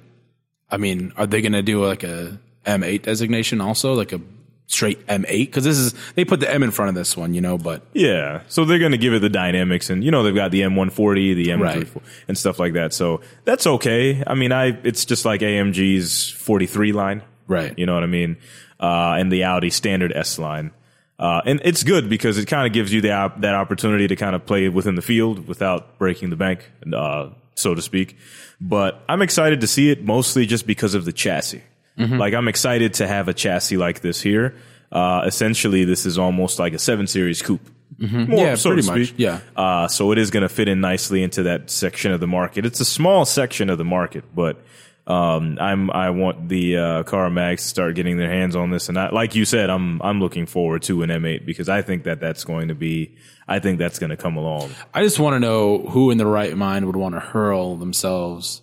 [0.70, 4.20] I mean, are they going to do like a M8 designation also, like a
[4.66, 5.26] straight M8?
[5.46, 7.56] Because this is they put the M in front of this one, you know.
[7.58, 10.50] But Yeah, so they're going to give it the dynamics, and you know they've got
[10.50, 11.88] the M140, the M34, Right.
[12.28, 12.92] and stuff like that.
[12.92, 14.22] So that's okay.
[14.26, 17.78] I mean, I it's just like AMG's 43 line, Right.
[17.78, 18.36] You know what I mean?
[18.80, 20.72] Uh, and the Audi standard S line.
[21.18, 24.16] Uh, and it's good because it kind of gives you the op- that opportunity to
[24.16, 28.18] kind of play within the field without breaking the bank, uh, so to speak.
[28.60, 31.62] But I'm excited to see it mostly just because of the chassis.
[31.98, 32.18] Mm-hmm.
[32.18, 34.54] Like I'm excited to have a chassis like this here.
[34.92, 37.68] Uh, essentially, this is almost like a seven series coupe.
[37.98, 38.32] Mm-hmm.
[38.32, 39.14] Yeah, so pretty much.
[39.16, 39.40] Yeah.
[39.56, 42.66] Uh, so it is going to fit in nicely into that section of the market.
[42.66, 44.62] It's a small section of the market, but
[45.06, 48.88] um, I'm I want the uh, car mags to start getting their hands on this,
[48.88, 52.04] and I, like you said, I'm I'm looking forward to an M8 because I think
[52.04, 53.14] that that's going to be
[53.46, 54.70] I think that's going to come along.
[54.92, 58.62] I just want to know who in the right mind would want to hurl themselves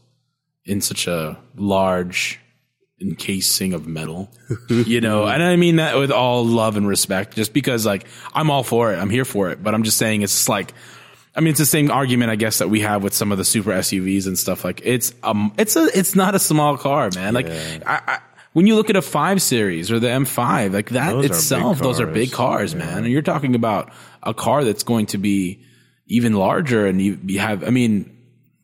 [0.65, 2.39] in such a large
[3.03, 4.31] encasing of metal.
[4.69, 8.49] you know, and I mean that with all love and respect, just because like I'm
[8.49, 8.97] all for it.
[8.97, 9.61] I'm here for it.
[9.61, 10.73] But I'm just saying it's like
[11.35, 13.43] I mean, it's the same argument, I guess, that we have with some of the
[13.43, 14.63] super SUVs and stuff.
[14.63, 17.33] Like, it's um, it's a, it's not a small car, man.
[17.33, 18.19] Like, I, I,
[18.53, 21.79] when you look at a five series or the M5, like that Those are itself,
[21.79, 22.73] those are big cars.
[22.73, 22.99] cars, man.
[22.99, 25.63] And you're talking about a car that's going to be
[26.05, 28.12] even larger, and you, you have, I mean,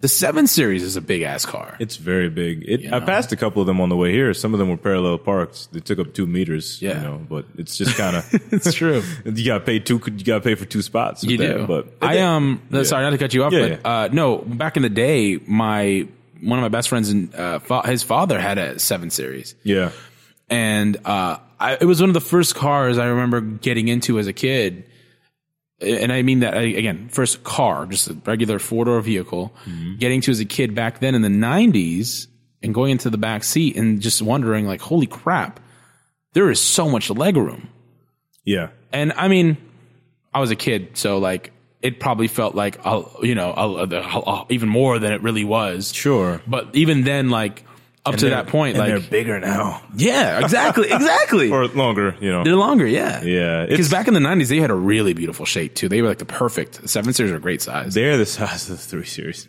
[0.01, 1.75] the seven series is a big ass car.
[1.79, 2.63] It's very big.
[2.67, 3.05] It, I know?
[3.05, 4.33] passed a couple of them on the way here.
[4.33, 5.73] Some of them were parallel parked.
[5.73, 6.81] They took up two meters.
[6.81, 6.97] Yeah.
[6.97, 9.03] you know, but it's just kind of it's true.
[9.25, 10.01] you got to pay two.
[10.05, 11.23] You got to pay for two spots.
[11.23, 11.67] You that, do.
[11.67, 14.77] but I um no, sorry not to cut you off, Yeah, but uh no, back
[14.77, 16.07] in the day, my
[16.41, 19.55] one of my best friends and uh fa- his father had a seven series.
[19.63, 19.91] yeah.
[20.49, 24.27] And uh I, it was one of the first cars I remember getting into as
[24.27, 24.85] a kid.
[25.81, 29.53] And I mean that again, first car, just a regular four door vehicle,
[29.97, 32.27] getting to as a kid back then in the nineties
[32.61, 35.59] and going into the back seat and just wondering like, holy crap,
[36.33, 37.69] there is so much leg room.
[38.43, 38.69] Yeah.
[38.91, 39.57] And I mean,
[40.33, 44.99] I was a kid, so like it probably felt like uh, you know even more
[44.99, 45.93] than it really was.
[45.93, 46.41] Sure.
[46.47, 47.63] But even then, like
[48.05, 51.51] up to that point, and like they're bigger now yeah, exactly, exactly.
[51.51, 52.15] or longer.
[52.19, 52.43] You know.
[52.43, 55.75] They're longer, yeah, Yeah, Because back in the '90s, they had a really beautiful shape
[55.75, 55.89] too.
[55.89, 57.93] They were like the perfect seven series are a great size.
[57.93, 59.47] They're the size of the three series.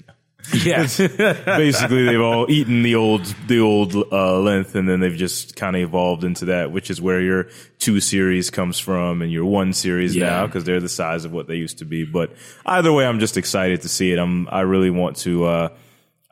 [0.65, 0.83] yeah,
[1.45, 5.77] Basically, they've all eaten the old the old uh, length, and then they've just kind
[5.77, 9.73] of evolved into that, which is where your two series comes from, and your one
[9.75, 10.31] series Yeah.
[10.31, 12.05] now because they're the size of what they used to be.
[12.05, 12.33] But
[12.67, 14.19] either way, I'm just excited to see it.
[14.19, 15.45] I'm I really want to.
[15.45, 15.69] Uh,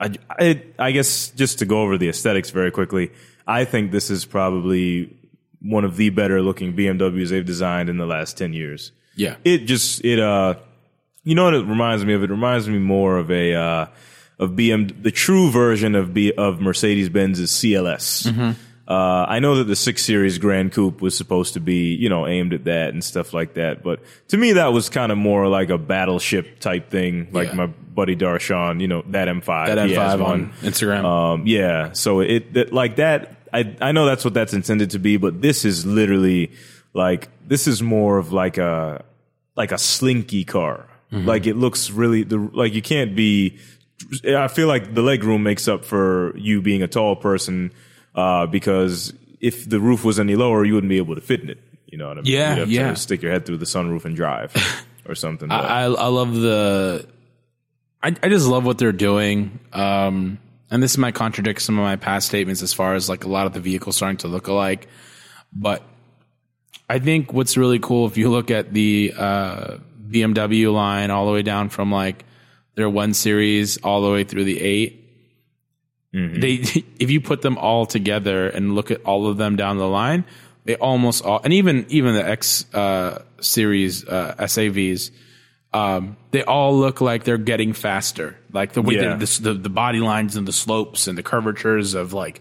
[0.01, 3.11] I, I I guess just to go over the aesthetics very quickly,
[3.47, 5.17] I think this is probably
[5.61, 8.93] one of the better looking BMWs they've designed in the last ten years.
[9.17, 10.55] yeah, it just it uh
[11.25, 13.87] you know what it reminds me of it reminds me more of a uh
[14.39, 18.55] of BM the true version of B of Mercedes Benz's CLS.
[18.89, 22.27] Uh, I know that the six series Grand Coupe was supposed to be, you know,
[22.27, 23.83] aimed at that and stuff like that.
[23.83, 27.55] But to me, that was kind of more like a battleship type thing, like Yeah.
[27.55, 29.67] my buddy Darshan, you know, that M5.
[29.67, 30.31] that M5 one.
[30.31, 31.05] on Instagram.
[31.05, 31.93] Um, yeah.
[31.93, 33.35] So it that, like that.
[33.53, 36.53] I I know that's what that's intended to be, but this is literally
[36.95, 39.05] like this is more of like a
[39.55, 40.87] like a slinky car.
[41.11, 43.59] Like it looks really the like you can't be.
[44.27, 47.73] I feel like the leg room makes up for you being a tall person
[48.19, 51.51] uh, because if the roof was any lower, you wouldn't be able to fit in
[51.51, 51.59] it.
[51.87, 52.33] You know what I mean?
[52.33, 52.91] Yeah, You'd have yeah.
[52.91, 54.53] To stick your head through the sunroof and drive
[55.09, 55.49] or something.
[55.49, 57.07] but- I, I love the.
[58.03, 59.59] I, I just love what they're doing.
[59.73, 60.39] Um,
[60.71, 63.47] and this might contradict some of my past statements as far as like a lot
[63.47, 64.89] of the vehicles starting to look alike.
[65.53, 65.83] But
[66.91, 69.77] I think what's really cool if you look at the uh,
[70.09, 72.25] BMW line all the way down from like
[72.75, 74.61] their one series all the way through the
[76.15, 76.53] 8 they
[76.99, 80.25] if you put them all together and look at all of them down the line,
[80.65, 85.11] they almost all and even even the X uh, series uh, SAVs,
[85.73, 88.37] um, they all look like they're getting faster.
[88.53, 89.17] Like the way Yeah.
[89.17, 92.41] the, the the body lines and the slopes and the curvatures of like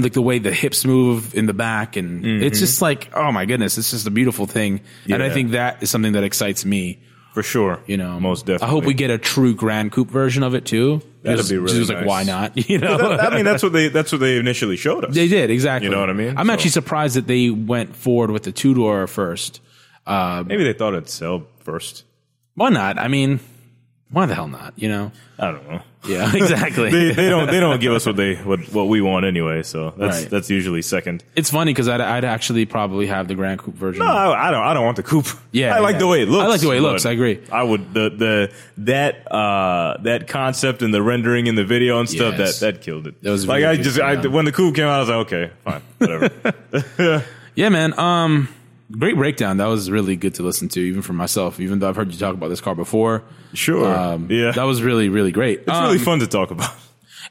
[0.00, 3.44] like the way the hips move in the back and it's just like oh my
[3.44, 6.98] goodness it's just a beautiful thing and i think that is something that excites me
[7.34, 7.80] For sure.
[7.86, 8.66] You know, most definitely.
[8.66, 11.02] I hope we get a true Grand Coupe version of it too.
[11.22, 12.06] That'd Just- be really just like nice.
[12.06, 12.56] why not?
[12.70, 15.14] You know, That- I mean, that's what they that's what they initially showed us.
[15.14, 15.88] they did exactly.
[15.88, 16.34] You know what I mean?
[16.38, 19.60] I'm So- actually surprised that they went forward with the two door first.
[20.06, 22.04] Uh, Maybe they thought it'd sell first.
[22.54, 22.98] why not?
[22.98, 23.40] I mean,
[24.10, 24.74] why the hell not?
[24.76, 25.12] You know?
[25.38, 25.82] I don't know.
[26.06, 26.90] Yeah, exactly.
[26.90, 29.62] They, they don't they don't give us what they what, what we want anyway.
[29.62, 30.30] So that's Right.
[30.30, 31.24] that's usually second.
[31.34, 34.04] it's funny because I'd, I'd actually probably have the Grand Coupe version.
[34.04, 34.62] No, I, I don't.
[34.62, 35.26] I don't want the coupe.
[35.50, 35.98] Yeah, I like yeah.
[36.00, 36.44] the way it looks.
[36.44, 37.40] I like the way it looks, I agree.
[37.50, 42.08] I would the the that uh that concept and the rendering in the video and
[42.08, 42.60] stuff Yes.
[42.60, 43.20] that that killed it.
[43.22, 45.26] That was like really I just I, when the coupe came out, I was like,
[45.32, 47.24] okay, fine, whatever.
[47.56, 47.96] Yeah, man.
[47.98, 48.48] Um,
[48.90, 49.56] great breakdown.
[49.58, 51.60] That was really good to listen to, even for myself.
[51.60, 53.22] Even though I've heard you talk about this car before.
[53.52, 53.86] sure.
[53.94, 55.60] Um, yeah, that was really, really great.
[55.60, 56.70] it's really Um, fun to talk about.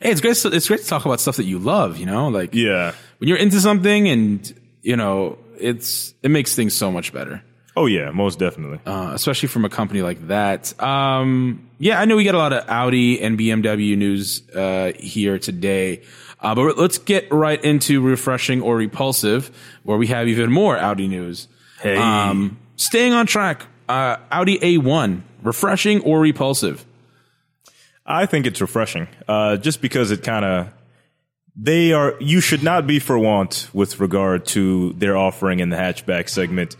[0.02, 0.44] Hey, it's great.
[0.44, 1.98] It's great to talk about stuff that you love.
[1.98, 2.94] You know, like Yeah.
[3.20, 7.42] when you're into something, and you know, it's it makes things so much better.
[7.76, 8.80] Oh yeah, most definitely.
[8.86, 10.74] uh, especially from a company like that.
[10.82, 15.39] Um, yeah, I know we got a lot of Audi and BMW news uh, here
[15.39, 16.02] today,
[16.44, 19.50] uh, but let's get right into refreshing or repulsive,
[19.84, 21.48] where we have even more Audi news.
[21.82, 21.96] Hey.
[21.96, 26.86] Um, staying on track, uh, Audi A1, refreshing or repulsive?
[28.06, 30.70] I think it's refreshing, uh, just because it kind of
[31.56, 32.16] they are.
[32.20, 36.76] You should not be for want with regard to their offering in the hatchback segment.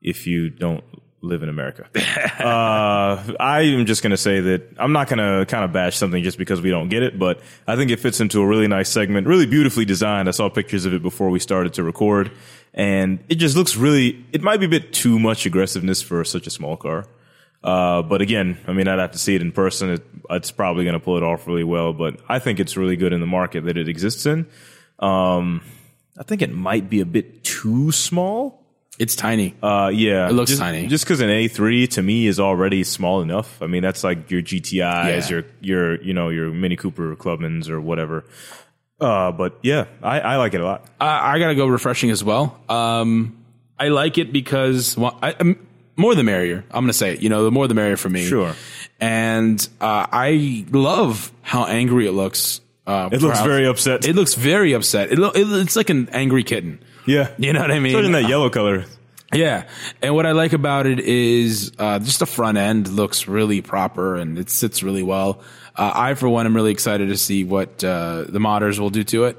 [0.00, 0.84] If you don't
[1.20, 1.86] live in America,
[2.40, 5.96] uh, I am just going to say that I'm not going to kind of bash
[5.96, 8.68] something just because we don't get it, but I think it fits into a really
[8.68, 10.28] nice segment, really beautifully designed.
[10.28, 12.30] I saw pictures of it before we started to record,
[12.74, 14.24] and it just looks really.
[14.32, 17.06] It might be a bit too much aggressiveness for such a small car.
[17.62, 19.90] Uh, but again, I mean, I'd have to see it in person.
[19.90, 22.96] It, it's probably going to pull it off really well, but I think it's really
[22.96, 24.46] good in the market that it exists in.
[24.98, 25.62] Um,
[26.16, 28.64] I think it might be a bit too small.
[28.98, 29.54] It's tiny.
[29.62, 30.86] Uh, yeah, It looks just, tiny.
[30.88, 33.62] Just because an A3 to me is already small enough.
[33.62, 35.28] I mean, that's like your GTIs, Yeah.
[35.28, 38.24] your your you know your Mini Cooper Clubmans or whatever.
[39.00, 40.84] Uh, but yeah, I, I like it a lot.
[41.00, 42.58] I, I gotta go refreshing as well.
[42.68, 43.36] Um,
[43.78, 46.64] I like it because well, I, um, more the merrier.
[46.72, 47.22] I'm gonna say it.
[47.22, 48.24] You know, the more the merrier for me.
[48.26, 48.54] Sure.
[49.00, 52.60] And uh, I love how angry it looks.
[52.84, 54.04] Uh, It looks very upset.
[54.06, 55.12] It looks very upset.
[55.12, 56.80] It, lo- it it's like an angry kitten.
[57.06, 57.86] Yeah, You know what I mean?
[57.94, 58.84] Especially in that yellow color.
[59.32, 59.68] Yeah,
[60.00, 64.16] and what I like about it is uh, just the front end looks really proper
[64.16, 65.42] and it sits really well.
[65.76, 69.04] Uh, I, for one, am really excited to see what uh, the modders will do
[69.04, 69.36] to it,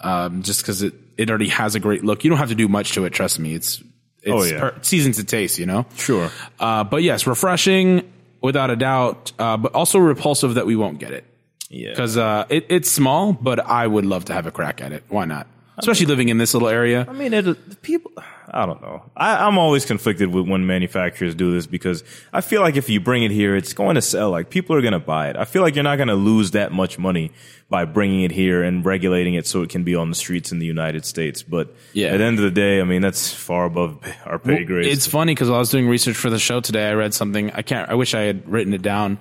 [0.00, 2.24] um, just because it it already has a great look.
[2.24, 3.10] You don't have to do much to it.
[3.12, 3.82] Trust me, it's
[4.22, 4.58] it's Oh, yeah.
[4.58, 5.58] per- seasoned to taste.
[5.58, 6.30] You know, Sure.
[6.58, 11.12] Uh, but yes, refreshing without a doubt, uh, but also repulsive that we won't get
[11.12, 11.24] it
[11.68, 13.34] Yeah, because uh, it, it's small.
[13.34, 15.04] But I would love to have a crack at it.
[15.08, 15.46] Why not?
[15.78, 17.04] Especially living in this little area.
[17.08, 18.10] I mean, it, people.
[18.50, 19.02] I don't know.
[19.16, 23.00] I, I'm always conflicted with when manufacturers do this because I feel like if you
[23.00, 24.30] bring it here, it's going to sell.
[24.30, 25.36] Like people are going to buy it.
[25.36, 27.32] I feel like you're not going to lose that much money
[27.68, 30.60] by bringing it here and regulating it so it can be on the streets in
[30.60, 31.42] the United States.
[31.42, 32.08] But Yeah.
[32.08, 34.86] at the end of the day, I mean, that's far above our pay grade.
[34.86, 37.50] It's funny because I was doing research for the show today, I read something.
[37.50, 37.90] I can't.
[37.90, 39.18] I wish I had written it down.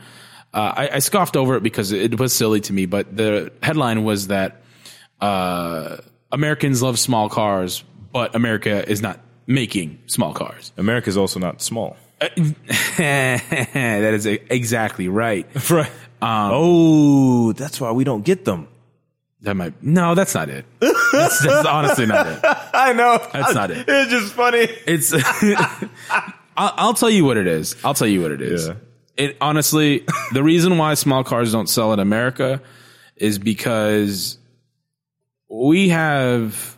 [0.54, 2.86] Uh, I, I scoffed over it because it was silly to me.
[2.86, 4.62] But the headline was that
[5.20, 5.98] uh,
[6.36, 10.74] Americans love small cars, but America is not making small cars.
[10.76, 11.96] America's also not small.
[12.20, 15.48] that is exactly right.
[15.70, 15.92] Right.
[16.22, 18.68] Um, oh, that's why we don't get them.
[19.42, 20.66] That might no, that's not it.
[20.80, 22.40] That's, that's honestly not it.
[22.74, 23.20] I know.
[23.32, 23.86] That's not it.
[23.88, 24.68] It's just funny.
[24.88, 25.14] It's.
[26.58, 27.76] I'll, I'll tell you what it is.
[27.84, 28.68] I'll tell you what it is.
[28.68, 28.76] Yeah.
[29.18, 32.62] It honestly, the reason why small cars don't sell in America
[33.18, 34.38] is because
[35.50, 36.76] we have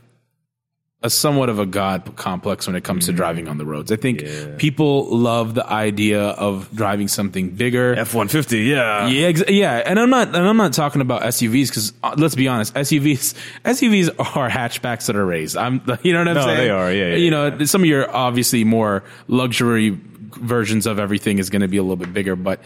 [1.03, 3.91] a somewhat of a god complex when it comes to driving on the roads.
[3.91, 4.23] I think
[4.57, 7.93] people love the idea of driving something bigger.
[7.93, 8.61] F one fifty.
[8.61, 9.07] Yeah.
[9.07, 12.33] Yeah, ex- yeah, and I'm not, and I'm not talking about SUVs because uh, let's
[12.33, 15.55] be honest, SUVs, SUVs are hatchbacks that are raised.
[15.55, 16.57] I'm, you know what I'm No, saying?
[16.57, 19.99] they are, yeah, yeah, you know, some of your obviously more luxury
[20.31, 22.59] versions of everything is going to be a little bit bigger, but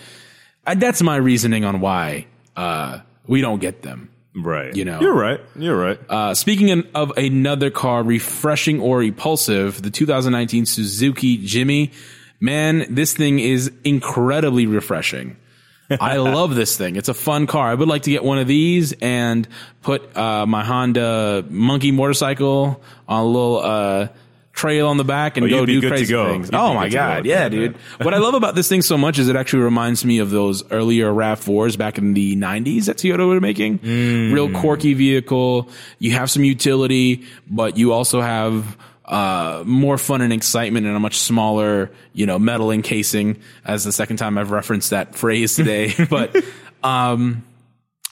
[0.65, 4.09] uh, that's my reasoning on why uh, we don't get them.
[4.35, 4.75] Right.
[4.75, 5.01] You know.
[5.01, 5.41] You're right.
[5.55, 5.99] You're right.
[6.09, 11.91] Uh, speaking of another car, refreshing or repulsive, the 2019 Suzuki Jimny.
[12.39, 15.37] Man, this thing is incredibly refreshing.
[15.99, 16.95] I love this thing.
[16.95, 17.69] It's a fun car.
[17.69, 19.47] I would like to get one of these and
[19.81, 24.07] put uh, my Honda Monkey motorcycle on a little uh,
[24.53, 26.47] trail on the back and Oh, go do crazy things.
[26.47, 27.75] You'd Oh my good to go god, yeah, that, dude.
[28.01, 30.69] what I love about this thing so much is it actually reminds me of those
[30.71, 33.79] earlier RAV4s back in the 90s that Toyota were making.
[33.79, 34.33] Mm.
[34.33, 35.69] Real quirky vehicle.
[35.99, 40.99] You have some utility, but you also have uh, more fun and excitement in a
[40.99, 43.39] much smaller, you know, metal encasing.
[43.65, 46.35] As the second time I've referenced that phrase today, but
[46.83, 47.43] um,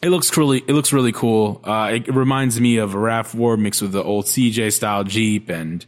[0.01, 1.61] it looks really, it looks really cool.
[1.63, 5.85] Uh, it reminds me of a RAV4 mixed with the old CJ style Jeep and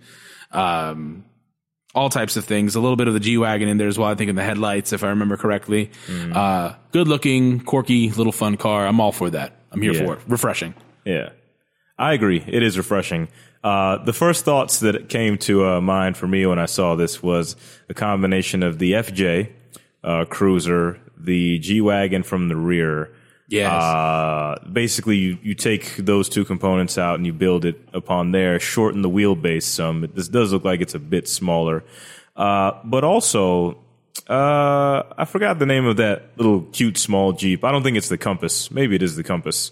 [0.51, 1.25] um,
[1.93, 2.75] all types of things.
[2.75, 4.09] A little bit of the G wagon in there as well.
[4.09, 5.91] I think in the headlights, if I remember correctly.
[6.07, 6.35] Mm.
[6.35, 8.85] Uh, good looking, quirky, little fun car.
[8.87, 9.57] I'm all for that.
[9.71, 10.05] I'm here Yeah.
[10.05, 10.19] for it.
[10.27, 10.73] Refreshing.
[11.05, 11.29] Yeah,
[11.97, 12.43] I agree.
[12.45, 13.27] It is refreshing.
[13.63, 17.21] Uh, the first thoughts that came to uh, mind for me when I saw this
[17.21, 17.55] was
[17.89, 19.51] a combination of the FJ
[20.03, 23.13] uh, Cruiser, the G wagon from the rear.
[23.51, 23.69] Yes.
[23.69, 28.61] Uh, basically, you, you take those two components out and you build it upon there,
[28.61, 30.09] shorten the wheelbase some.
[30.13, 31.83] This does look like it's a bit smaller.
[32.33, 33.77] Uh, but also,
[34.29, 37.65] uh, I forgot the name of that little cute small Jeep.
[37.65, 38.71] I don't think it's the Compass.
[38.71, 39.71] Maybe it is the Compass.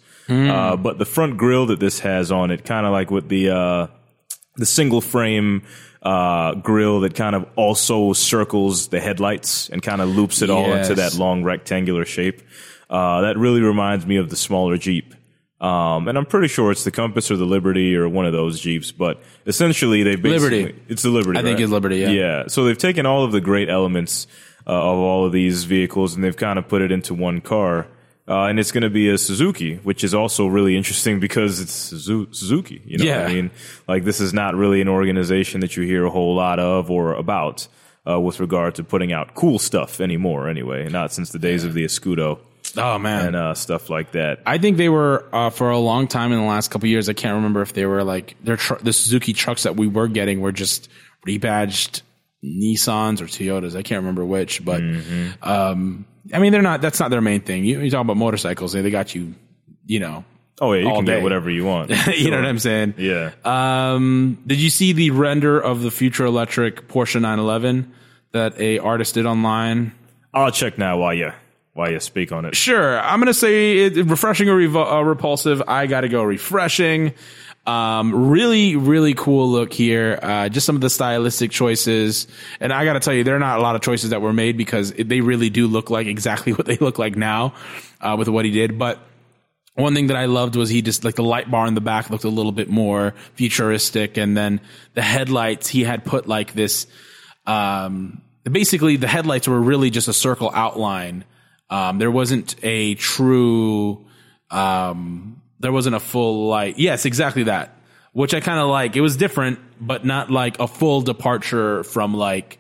[0.50, 3.50] Uh, but the front grill that this has on it, kind of like with the,
[3.50, 3.88] uh,
[4.58, 5.64] the single frame,
[6.02, 10.74] uh, grill that kind of also circles the headlights and kind of loops it all
[10.74, 12.42] into that long rectangular shape.
[12.90, 15.14] Uh, that really reminds me of the smaller Jeep.
[15.62, 18.62] Um, and I'm pretty sure it's the Compass or the Liberty or one of those
[18.62, 20.84] Jeeps, but essentially they basically, Liberty.
[20.88, 21.38] it's the Liberty.
[21.40, 21.64] I think right?
[21.64, 22.10] it's Liberty, yeah.
[22.10, 22.44] Yeah.
[22.48, 24.26] So they've taken all of the great elements,
[24.66, 27.88] uh, of all of these vehicles and they've kind of put it into one car.
[28.26, 31.74] Uh, and it's going to be a Suzuki, which is also really interesting because it's
[31.74, 32.82] Suzuki.
[32.86, 33.26] You know what Yeah.
[33.26, 33.52] I mean?
[33.88, 37.14] Like this is not really an organization that you hear a whole lot of or
[37.16, 37.68] about
[38.08, 40.48] uh, with regard to putting out cool stuff anymore.
[40.48, 42.40] Anyway, not since the days of the Escudo
[42.78, 43.28] Oh man.
[43.28, 44.40] and uh, stuff like that.
[44.46, 47.10] I think they were uh, for a long time in the last couple of years.
[47.10, 50.08] I can't remember if they were like their tr- the Suzuki trucks that we were
[50.08, 50.90] getting were just
[51.28, 52.02] rebadged
[52.44, 53.76] Nissans or Toyotas.
[53.76, 54.82] I can't remember which, but
[55.42, 56.82] um, I mean they're not.
[56.82, 57.66] That's not their main thing.
[57.66, 59.34] You, you talk about motorcycles, they, they got you.
[59.86, 60.24] You know,
[60.62, 61.16] Oh yeah, you can day.
[61.16, 61.90] get whatever you want.
[62.16, 62.96] you know what I'm saying.
[62.98, 63.32] Yeah.
[63.44, 67.92] Um, did you see the render of the future electric Porsche 911
[68.34, 69.94] that a artist did online?
[70.34, 71.32] I'll check now while you
[71.74, 72.56] while you speak on it.
[72.56, 75.62] Sure, I'm gonna say it, refreshing or revo- uh, repulsive.
[75.68, 77.14] I got to go refreshing.
[77.66, 80.18] Um, really, really cool look here.
[80.22, 82.28] Uh, just some of the stylistic choices,
[82.60, 84.34] and I got to tell you, there are not a lot of choices that were
[84.34, 87.54] made because they really do look like exactly what they look like now
[88.02, 88.80] uh, with what he did.
[88.80, 89.00] But
[89.76, 92.10] one thing that I loved was he just like the light bar in the back
[92.10, 94.62] looked a little bit more futuristic, and then
[94.96, 96.88] the headlights he had put like this.
[97.46, 101.24] Um, basically, the headlights were really just a circle outline.
[101.70, 104.06] Um, there wasn't a true.
[104.50, 106.80] Um, there wasn't a full light.
[106.80, 107.76] Yes, exactly that.
[108.14, 108.96] Which I kind of like.
[108.96, 112.58] It was different, but not like a full departure from like,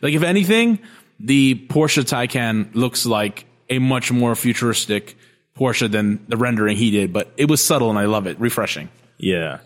[0.00, 0.78] like if anything,
[1.18, 5.16] the Porsche Taycan looks like a much more futuristic
[5.56, 8.38] Porsche than the rendering he did, but it was subtle and I love it.
[8.40, 8.88] Refreshing.
[9.18, 9.58] Yeah.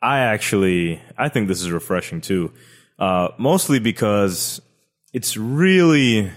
[0.00, 2.52] I actually I think this is refreshing too.
[2.98, 4.60] Uh, mostly because
[5.12, 6.30] it's really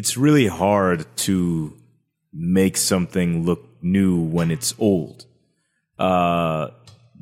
[0.00, 1.76] it's really hard to
[2.32, 5.26] make something look new when it's old.
[5.98, 6.68] Uh,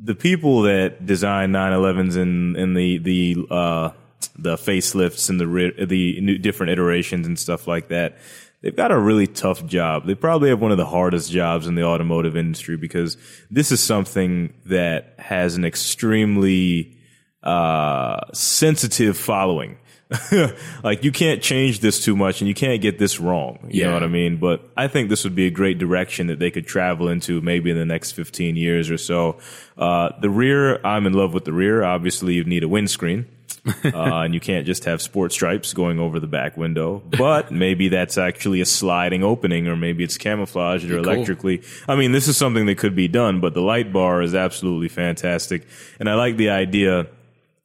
[0.01, 3.89] the people that design 911s and and the the uh,
[4.37, 8.17] the facelifts and the the new different iterations and stuff like that,
[8.61, 10.05] they've got a really tough job.
[10.05, 13.17] They probably have one of the hardest jobs in the automotive industry because
[13.51, 16.97] this is something that has an extremely
[17.43, 19.79] uh, sensitive following.
[20.83, 23.59] like you can't change this too much and you can't get this wrong.
[23.69, 24.37] You know what I mean?
[24.37, 27.69] But I think this would be a great direction that they could travel into maybe
[27.69, 29.37] in the next 15 years or so.
[29.77, 31.83] Uh, the rear, I'm in love with the rear.
[31.83, 33.27] Obviously you need a windscreen.
[33.83, 37.03] uh, and you can't just have sport stripes going over the back window.
[37.17, 41.13] But maybe that's actually a sliding opening, or maybe it's camouflaged or cool.
[41.13, 41.61] electrically.
[41.87, 44.87] I mean, this is something that could be done, but the light bar is absolutely
[44.87, 45.67] fantastic.
[45.99, 47.07] And I like the idea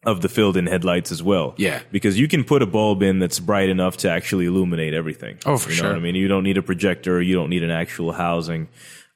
[0.07, 1.55] of the filled in headlights as well.
[1.57, 1.81] Yeah.
[1.91, 5.39] Because you can put a bulb in that's bright enough to actually illuminate everything.
[5.47, 5.91] Oh, for you know sure.
[5.91, 6.15] what I mean?
[6.15, 8.69] You don't need a projector, you don't need an actual housing.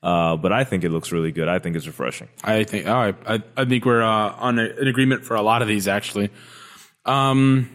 [0.02, 1.48] Uh, but I think it looks really good.
[1.48, 2.28] I think it's refreshing.
[2.44, 5.42] I think, oh, I, I, I think we're uh, on a, an agreement for a
[5.42, 6.30] lot of these actually.
[7.04, 7.68] Um,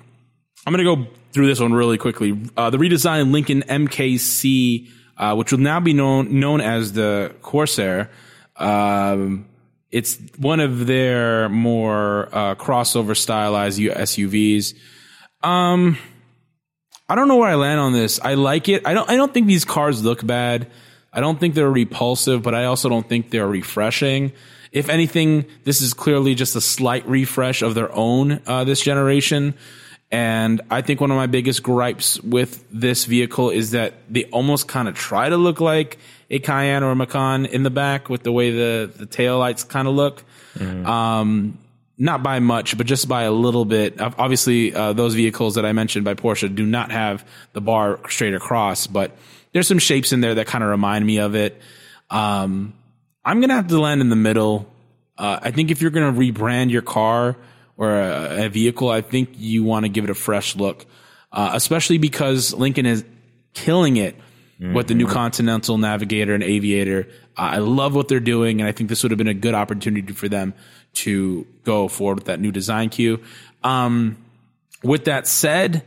[0.65, 2.39] I'm going to go through this one really quickly.
[2.55, 8.09] Uh, the redesigned Lincoln MKC, uh, which will now be known known as the Corsair.
[8.55, 9.47] Um,
[9.93, 14.73] it's one of their more uh, crossover stylized SUVs.
[15.43, 15.99] Um,
[17.07, 18.19] I don't know where I land on this.
[18.19, 18.87] I like it.
[18.87, 19.07] I don't.
[19.07, 20.67] I don't think these cars look bad.
[21.13, 24.31] I don't think they're repulsive, but I also don't think they're refreshing.
[24.71, 29.53] If anything, this is clearly just a slight refresh of their own uh, this generation.
[30.13, 34.67] And I think one of my biggest gripes with this vehicle is that they almost
[34.67, 35.97] kind of try to look like
[36.29, 39.63] a Cayenne or a Macan in the back with the way the the tail lights
[39.63, 40.23] kind of look.
[40.85, 41.57] Um,
[41.97, 43.99] not by much, but just by a little bit.
[43.99, 48.35] Obviously, uh, those vehicles that I mentioned by Porsche do not have the bar straight
[48.35, 49.17] across, but
[49.51, 51.59] there's some shapes in there that kind of remind me of it.
[52.11, 52.75] Um,
[53.25, 54.71] I'm gonna have to land in the middle.
[55.17, 57.35] Uh, I think if you're gonna rebrand your car
[57.77, 60.85] or a, a vehicle, I think you want to give it a fresh look,
[61.31, 63.03] uh, especially because Lincoln is
[63.53, 64.15] killing it
[64.71, 67.07] with the new Continental Navigator and Aviator.
[67.37, 69.53] Uh, I love what they're doing, and I think this would have been a good
[69.53, 70.53] opportunity for them
[70.93, 73.19] to go forward with that new design cue.
[73.63, 74.17] Um,
[74.83, 75.83] with that said,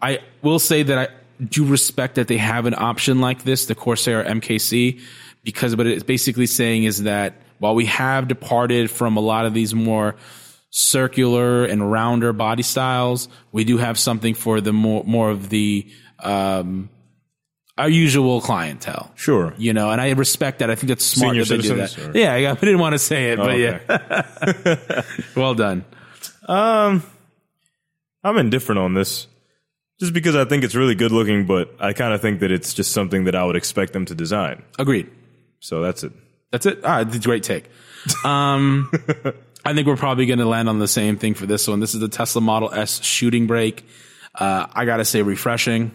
[0.00, 1.08] I will say that I
[1.44, 5.00] do respect that they have an option like this, the Corsair MKC,
[5.42, 9.54] because what it's basically saying is that while we have departed from a lot of
[9.54, 10.16] these more
[10.70, 15.86] circular and rounder body styles, we do have something for the more more of the
[16.20, 16.88] um,
[17.78, 19.10] our usual clientele.
[19.16, 19.54] Sure.
[19.58, 20.70] You know, and I respect that.
[20.70, 21.98] I think that's smart Senior that they do that.
[21.98, 23.80] or- Yeah, I didn't want to say it, but okay.
[23.88, 25.02] yeah.
[25.36, 25.84] well done.
[26.48, 27.02] I'm
[28.38, 29.26] indifferent on this.
[29.98, 32.74] Just because I think it's really good looking, but I kind of think that it's
[32.74, 34.62] just something that I would expect them to design.
[34.78, 35.10] Agreed.
[35.60, 36.12] So that's it.
[36.56, 36.80] That's it.
[36.84, 37.68] Ah, it's a great take.
[38.24, 38.90] Um,
[39.62, 41.80] I think we're probably going to land on the same thing for this one.
[41.80, 43.84] This is the Tesla Model S shooting brake.
[44.34, 45.90] Uh, I got to say, refreshing.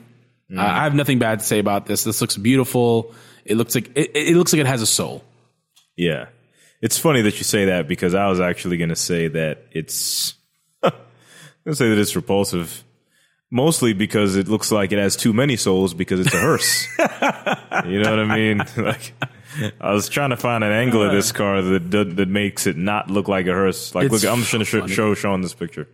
[0.56, 2.04] Uh, I have nothing bad to say about this.
[2.04, 3.16] This looks beautiful.
[3.44, 5.24] It looks like it, it looks like it has a soul.
[5.96, 6.28] Yeah.
[6.80, 10.36] It's funny that you say that because I was actually going to say that it's.
[10.84, 10.94] Going
[11.66, 12.84] to say that it's repulsive.
[13.50, 16.88] Mostly because it looks like it has too many souls because it's a hearse.
[17.00, 18.64] you know what I mean?
[18.78, 19.14] Like,
[19.82, 22.78] I was trying to find an angle of this car that that, that makes it
[22.78, 23.94] not look like a hearse.
[23.96, 24.94] Like, It's look, I'm just going to funny.
[24.94, 25.88] show Sean this picture.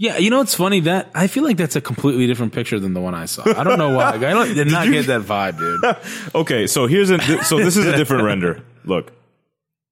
[0.00, 0.80] Yeah, you know what's funny?
[0.80, 3.42] That I feel like that's a completely different picture than the one I saw.
[3.44, 4.10] I don't know why.
[4.10, 6.34] I don't, did not get that vibe, dude.
[6.36, 8.62] Okay, so here's a so this is a different render.
[8.84, 9.12] Look,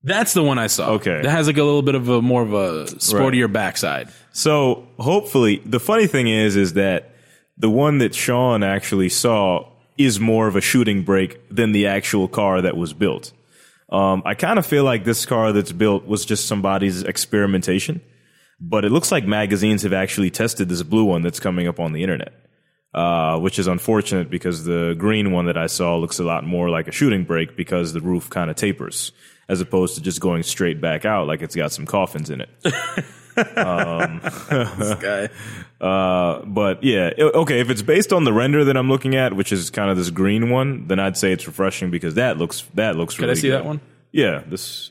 [0.05, 0.91] That's the one I saw.
[0.93, 1.23] Okay.
[1.23, 4.09] that has like a little bit of a more of a sportier backside.
[4.33, 7.11] So hopefully, the funny thing is, is that
[7.59, 9.69] the one that Sean actually saw
[9.99, 13.33] is more of a shooting brake than the actual car that was built.
[13.89, 18.01] Um, I kind of feel like this car that's built was just somebody's experimentation,
[18.61, 21.93] but it looks like magazines have actually tested this blue one that's coming up on
[21.93, 22.33] the internet.
[22.95, 26.71] Uh, which is unfortunate because the green one that I saw looks a lot more
[26.71, 29.13] like a shooting brake because the roof kind of tapers
[29.51, 32.49] as opposed to just going straight back out like it's got some coffins in it.
[35.01, 35.29] Guy.
[35.81, 37.61] Uh, but yeah, okay.
[37.61, 40.11] If it's based on the render that I'm looking at, which is kind of this
[40.11, 43.15] green one, then I'd say it's refreshing because that looks that looks.
[43.15, 43.55] Could really I see good.
[43.57, 43.81] that one?
[44.13, 44.91] Yeah, this.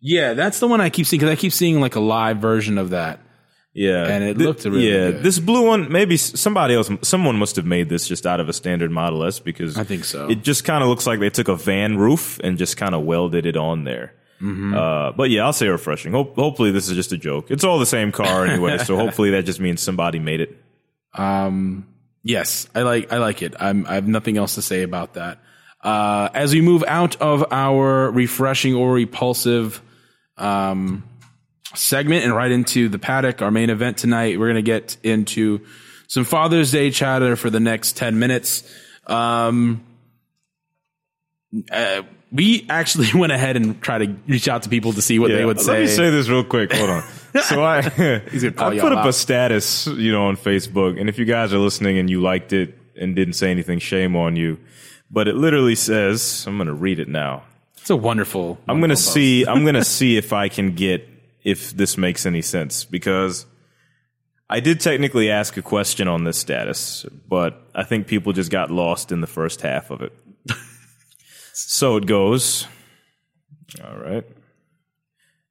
[0.00, 2.78] Yeah, that's the one I keep seeing because I keep seeing like a live version
[2.78, 3.20] of that.
[3.74, 5.10] Yeah, And it Thi- looked really yeah.
[5.12, 5.22] good.
[5.22, 8.52] This blue one, maybe somebody else, someone must have made this just out of a
[8.52, 10.28] standard Model S because I think so.
[10.28, 13.04] It just kind of looks like they took a van roof and just kind of
[13.04, 14.14] welded it on there.
[14.40, 14.74] Mm-hmm.
[14.74, 16.12] Uh, but yeah, I'll say refreshing.
[16.12, 17.50] Hope, hopefully, this is just a joke.
[17.50, 20.56] It's all the same car anyway, so hopefully that just means somebody made it.
[21.14, 21.86] Um,
[22.22, 23.54] yes, I like I like it.
[23.58, 25.40] I'm, I have nothing else to say about that.
[25.82, 29.80] Uh, as we move out of our refreshing or repulsive
[30.36, 31.04] um,
[31.74, 35.60] segment and right into the paddock, our main event tonight, we're going to get into
[36.06, 38.62] some Father's Day chatter for the next ten minutes.
[39.08, 39.84] Um,
[41.72, 45.28] uh, we actually went ahead and tried to reach out to people to see what
[45.30, 45.72] they would say.
[45.72, 46.72] Let me say this real quick.
[46.72, 47.04] Hold on.
[47.42, 49.06] So I, I put up out.
[49.06, 52.54] a status, you know, on Facebook, and if you guys are listening and you liked
[52.54, 54.58] it and didn't say anything, shame on you.
[55.10, 57.44] But it literally says, I'm going to read it now.
[57.76, 58.58] it's a wonderful.
[58.66, 59.46] I'm going to see.
[59.46, 61.06] I'm going to see if I can get
[61.44, 63.44] if this makes any sense because
[64.50, 68.70] I did technically ask a question on this status, but I think people just got
[68.70, 70.12] lost in the first half of it.
[71.70, 72.66] So it goes.
[73.84, 74.24] All right.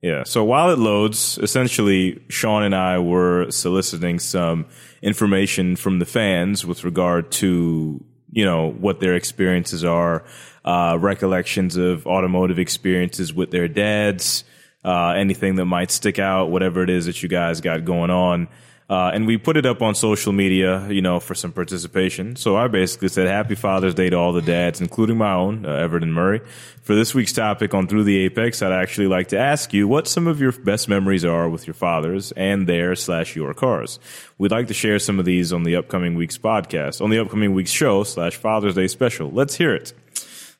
[0.01, 0.23] Yeah.
[0.23, 4.65] So while it loads, essentially, Sean and I were soliciting some
[5.03, 10.25] information from the fans with regard to, you know, what their experiences are,
[10.65, 14.43] uh, recollections of automotive experiences with their dads,
[14.83, 18.47] uh, anything that might stick out, whatever it is that you guys got going on.
[18.89, 22.37] Uh, and we put it up on social media, you know, for some participation.
[22.37, 25.73] So I basically said, Happy Father's Day to all the dads, including my own, uh,
[25.73, 26.39] Everton Murray.
[26.83, 30.07] For this week's topic on Through the Apex, I'd actually like to ask you what
[30.07, 33.99] some of your best memories are with your fathers and their slash your cars.
[34.37, 37.53] We'd like to share some of these on the upcoming week's podcast, on the upcoming
[37.53, 39.29] week's show slash Father's Day special.
[39.29, 39.91] Let's hear it.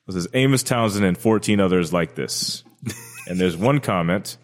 [0.06, 2.62] This is Amos Townsend and 14 others like this.
[3.26, 4.36] and there's one comment.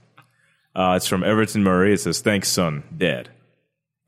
[0.75, 1.93] Uh, it's from Everton Murray.
[1.93, 3.29] It says, Thanks, son, dad.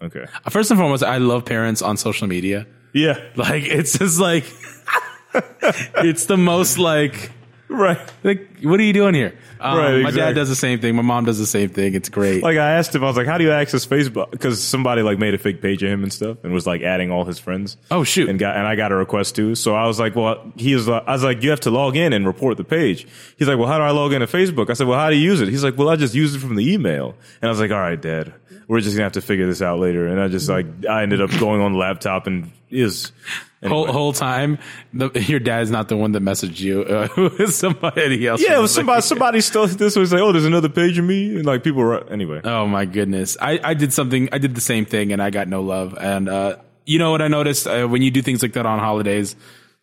[0.02, 0.26] Okay.
[0.50, 2.66] First and foremost, I love parents on social media.
[2.92, 3.18] Yeah.
[3.36, 4.44] Like it's just like
[6.04, 7.30] it's the most like
[7.68, 7.98] right.
[8.22, 9.36] Like, what are you doing here?
[9.58, 10.94] Um, Right, My dad does the same thing.
[10.96, 11.94] My mom does the same thing.
[11.94, 12.42] It's great.
[12.42, 15.18] Like I asked him, I was like, "How do you access Facebook?" Because somebody like
[15.18, 17.76] made a fake page of him and stuff, and was like adding all his friends.
[17.90, 18.28] Oh, shoot.
[18.28, 19.54] And got and I got a request too.
[19.54, 20.86] So I was like, "Well," he was.
[20.88, 23.06] like- I was like, "You have to log in and report the page."
[23.38, 25.22] He's like, "Well, how do I log into Facebook?" I said, "Well, how do you
[25.30, 27.58] use it?" He's like, "Well, I just use it from the email." And I was
[27.60, 28.34] like, "All right, Dad,
[28.68, 31.20] we're just gonna have to figure this out later." And I just like I ended
[31.20, 33.12] up going on the laptop and is
[33.64, 34.58] whole whole time,
[34.92, 36.82] the, your dad's not the one that messaged you.
[36.82, 38.42] Uh, it was somebody else.
[38.42, 39.02] Yeah, it was somebody.
[39.02, 42.06] Somebody still this was like, "Oh, there's another page of me," and like people were
[42.10, 42.40] anyway.
[42.44, 43.36] Oh my goodness.
[43.40, 45.96] I, I did something, I did the same thing and I got no love.
[45.98, 47.66] And, uh, you know what I noticed?
[47.66, 49.36] Uh, when you do things like that on holidays,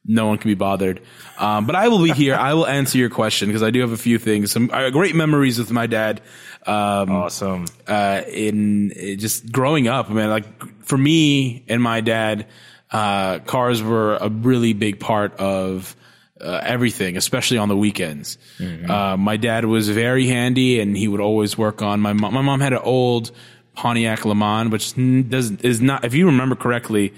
[0.06, 1.02] no one can be bothered.
[1.38, 2.36] Um, but I will be here.
[2.36, 5.16] I will answer your question because I do have a few things, some uh, great
[5.16, 6.22] memories with my dad.
[6.66, 7.66] Um, Awesome.
[7.88, 12.48] uh, in uh, just growing up, I mean, like for me and my dad,
[12.92, 15.96] uh, cars were a really big part of
[16.40, 18.38] uh, everything, especially on the weekends.
[18.60, 22.34] Uh, my dad was very handy and he would always work on my mom.
[22.34, 23.32] My mom had an old
[23.76, 24.94] Pontiac Le Mans, which
[25.30, 27.14] does, is not, if you remember correctly,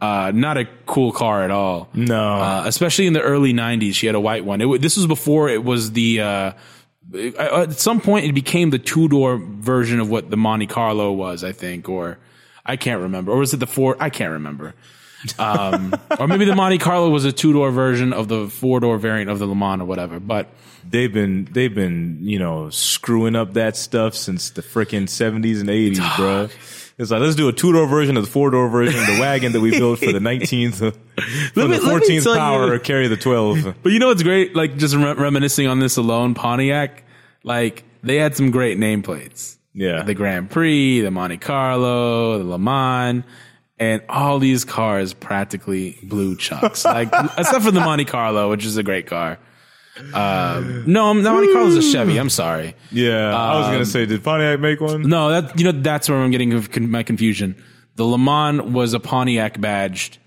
[0.00, 1.88] uh, not a cool car at all.
[1.94, 2.34] No.
[2.36, 4.60] Uh, especially in the early '90s, she had a white one.
[4.60, 6.54] It, this was before it was the.
[7.14, 11.44] At some point, it became the two door version of what the Monte Carlo was,
[11.44, 12.18] I think, or
[12.64, 13.96] I can't remember, or was it the four?
[14.00, 14.74] I can't remember.
[15.38, 18.98] Um, or maybe the Monte Carlo was a two door version of the four door
[18.98, 20.18] variant of the Le Mans or whatever.
[20.20, 20.48] But
[20.88, 25.70] they've been they've been you know screwing up that stuff since the freaking seventies and
[25.70, 26.48] eighties, bro.
[26.98, 29.20] It's like let's do a two door version of the four door version of the
[29.20, 30.82] wagon that we built for the nineteenth,
[31.16, 33.74] me- the let me fourteenth tell power you- carry the twelve.
[33.82, 34.54] But you know what's great?
[34.56, 37.04] Like just re- reminiscing on this alone, Pontiac,
[37.44, 39.56] like they had some great nameplates.
[39.74, 40.02] Yeah.
[40.02, 43.24] The Grand Prix, the Monte Carlo, the Le Mans,
[43.78, 46.84] and all these cars practically blew chunks.
[46.86, 49.38] like except for the Monte Carlo, which is a great car.
[50.12, 52.18] Um, no, the Monte Carlo's is a Chevy.
[52.18, 52.74] I'm sorry.
[52.90, 55.02] Yeah, I was Um, gonna say, did Pontiac make one?
[55.08, 57.56] No, that you know that's where I'm getting my confusion.
[57.96, 60.18] The Le Mans was a Pontiac badged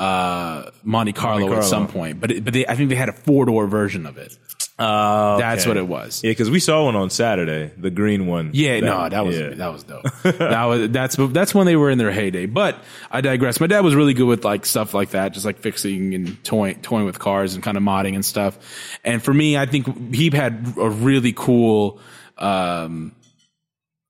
[0.00, 1.58] uh, Monte Carlo, Carlo.
[1.58, 4.06] at some point, but it, but they, I think they had a four door version
[4.06, 4.36] of it.
[4.78, 6.24] Uh, That's what it was.
[6.24, 8.52] Yeah, because we saw one on Saturday, the green one.
[8.54, 9.50] Yeah, no, that was yeah.
[9.50, 10.04] that was dope.
[10.22, 12.46] that was that's that's when they were in their heyday.
[12.46, 13.60] But I digress.
[13.60, 16.80] My dad was really good with like stuff like that, just like fixing and toying
[16.80, 18.58] toying with cars and kind of modding and stuff.
[19.04, 22.00] And for me, I think he had a really cool.
[22.38, 23.14] Um,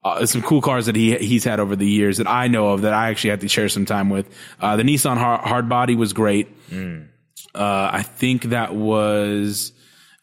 [0.03, 2.83] uh, some cool cars that he he's had over the years that I know of
[2.83, 4.29] that I actually had to share some time with.
[4.61, 6.49] Uh, the Nissan hard, body was great.
[6.73, 9.73] Uh, I think that was.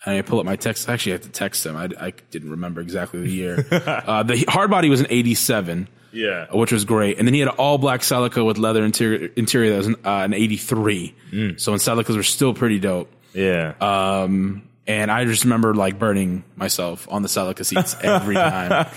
[0.05, 0.87] I pull up my text.
[0.87, 1.75] I Actually, I have to text him.
[1.75, 3.65] I, I didn't remember exactly the year.
[3.71, 6.45] uh, the hardbody was an '87, Yeah.
[6.53, 7.17] which was great.
[7.17, 9.29] And then he had an all black Celica with leather interior.
[9.35, 11.13] Interior that was an, uh, an '83.
[11.57, 13.11] So when Celicas were still pretty dope.
[13.33, 13.73] Yeah.
[13.81, 18.87] Um, and I just remember like burning myself on the Celica seats every time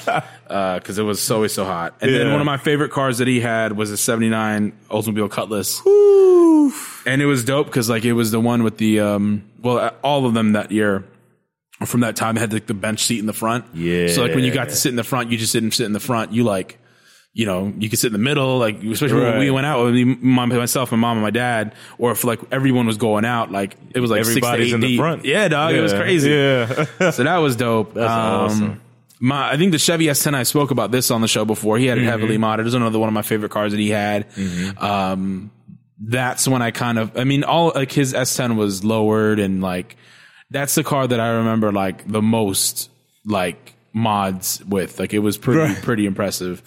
[0.44, 1.96] because it was always so hot.
[2.00, 5.82] And then one of my favorite cars that he had was a '79 Oldsmobile Cutlass,
[7.06, 10.26] and it was dope because like it was the one with the um, well, all
[10.26, 11.04] of them that year.
[11.86, 13.64] From that time, had like the bench seat in the front.
[13.72, 14.08] Yeah.
[14.08, 15.94] So like when you got to sit in the front, you just didn't sit in
[15.94, 16.30] the front.
[16.30, 16.78] You like,
[17.32, 18.58] you know, you could sit in the middle.
[18.58, 21.74] Like especially when we went out with me, my, myself, my mom, and my dad,
[21.98, 24.72] or if like everyone was going out, like it was like Everybody's six to eight
[24.74, 24.98] in the deep.
[25.00, 25.24] front.
[25.24, 26.30] Yeah, dog, it was crazy.
[26.30, 26.86] Yeah.
[27.12, 27.94] So that was dope.
[27.94, 28.80] That's awesome.
[29.22, 30.34] My, I think the Chevy S10.
[30.34, 31.76] I spoke about this on the show before.
[31.78, 32.44] He had it heavily Mm-hmm.
[32.44, 32.60] modded.
[32.60, 34.26] It was another one of my favorite cars that he had.
[34.78, 35.50] Um,
[36.02, 37.16] that's when I kind of.
[37.16, 39.96] I mean, all like his S10 was lowered and like
[40.50, 42.90] that's the car that I remember like the most
[43.26, 44.98] like mods with.
[44.98, 45.82] Like it was pretty Right.
[45.82, 46.62] pretty impressive.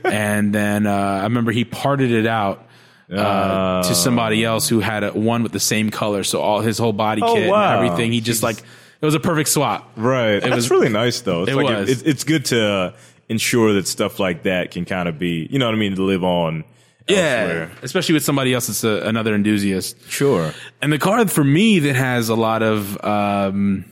[0.04, 2.62] and then uh, I remember he parted it out.
[3.08, 6.76] Uh, to somebody else who had a, one with the same color, so all his
[6.76, 7.78] whole body Oh, kit wow.
[7.78, 8.10] and everything.
[8.10, 9.92] He just like it was a perfect swap.
[9.96, 10.40] Right.
[10.40, 11.42] That's was- really nice though.
[11.44, 11.88] It's it like was.
[12.02, 12.92] It, it's good to uh,
[13.28, 16.02] ensure that stuff like that can kind of be, you know what I mean, to
[16.02, 16.64] live on.
[17.08, 17.70] Yeah, elsewhere.
[17.82, 19.96] especially with somebody else that's a, another enthusiast.
[20.10, 20.52] Sure.
[20.82, 23.84] And the car for me that has a lot of um,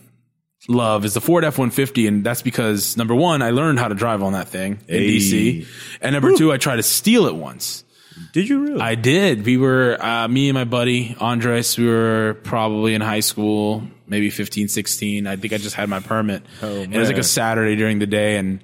[0.68, 3.88] love is the Ford F one fifty, and that's because number one, I learned how
[3.88, 5.08] to drive on that thing in Hey.
[5.18, 5.66] DC,
[6.00, 7.84] and number two, I tried to steal it once.
[8.32, 8.80] Did you really?
[8.80, 9.44] I did.
[9.44, 11.76] We were uh, me and my buddy Andres.
[11.76, 15.26] We were probably in high school, maybe 15, 16.
[15.26, 16.42] I think I just had my permit.
[16.62, 18.62] and it was like a Saturday during the day, and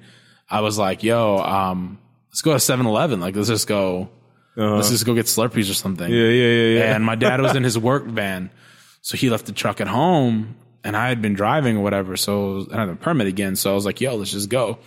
[0.49, 1.99] I was like, "Yo, um,
[2.29, 3.19] let's go to 7-Eleven.
[3.19, 4.09] Like, let's just go."
[4.53, 6.05] Let's just go get Slurpees or something.
[6.05, 6.13] Uh-huh.
[6.13, 6.95] yeah, yeah, yeah, yeah.
[6.95, 8.51] And my dad was in his work van.
[9.01, 12.17] So he left the truck at home and I had been driving or whatever.
[12.17, 13.55] So I had a permit again.
[13.55, 14.79] So I was like, yo, let's just go.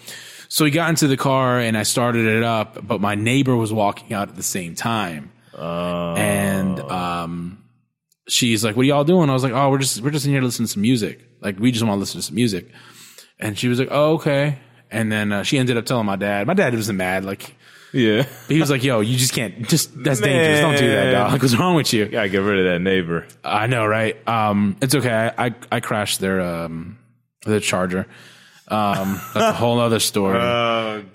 [0.48, 3.72] So we got into the car and I started it up, but my neighbor was
[3.72, 5.32] walking out at the same time.
[5.56, 7.64] Uh, And, um,
[8.28, 10.32] she's like, "What are y'all doing?" I was like, "Oh, we're just we're just in
[10.32, 11.20] here listening to some music.
[11.40, 12.70] Like we just want to listen to some music."
[13.38, 14.58] And she was like, "Oh, okay."
[14.90, 16.46] And then uh, she ended up telling my dad.
[16.46, 17.24] My dad wasn't mad.
[17.24, 17.54] Like
[17.94, 18.24] Yeah.
[18.48, 19.68] But he was like, "Yo, you just can't.
[19.68, 20.60] Just that's dangerous.
[20.60, 21.12] Don't do that, Man.
[21.30, 21.32] dog.
[21.42, 23.26] What's wrong with you?" Gotta get rid of that neighbor.
[23.44, 24.16] I know, right?
[24.28, 25.12] Um, it's okay.
[25.38, 26.98] I, I, I crashed their, um,
[27.46, 28.06] their charger.
[28.66, 30.38] Um, that's a whole other story.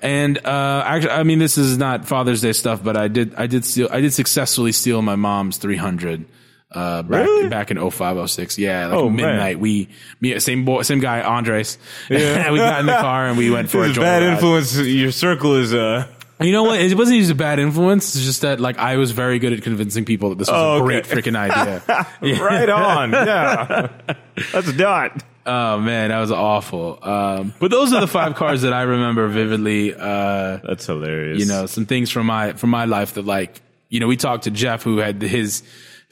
[0.01, 3.47] and, uh, actually, I mean, this is not Father's Day stuff, but I did, I
[3.47, 6.25] did steal, I did successfully steal my mom's 300.
[6.71, 7.49] Uh, back, Really?
[7.49, 8.59] back in 0506.
[8.59, 8.85] Yeah.
[8.85, 9.15] Like Oh, man.
[9.25, 9.59] midnight.
[9.59, 9.89] We,
[10.21, 11.79] me, same boy, same guy, Andres.
[12.11, 12.51] Yeah.
[12.51, 14.33] we got in the car and we went for a This is bad joyride.
[14.33, 14.77] influence.
[14.77, 16.05] Your circle is uh.
[16.41, 16.79] You know what?
[16.79, 18.15] It wasn't just a bad influence.
[18.15, 20.71] It's just that like I was very good at convincing people that this was Oh,
[20.71, 20.85] a okay.
[20.85, 22.07] great freaking idea.
[22.41, 23.11] Right on.
[23.11, 23.89] Yeah.
[24.53, 25.21] That's a dot.
[25.45, 26.99] Oh man, that was awful.
[27.01, 29.93] Um, but those are the five cars that I remember vividly.
[29.95, 31.39] Uh, That's hilarious.
[31.39, 34.43] you know, some things from my from my life that like you know we talked
[34.45, 35.63] to Jeff who had his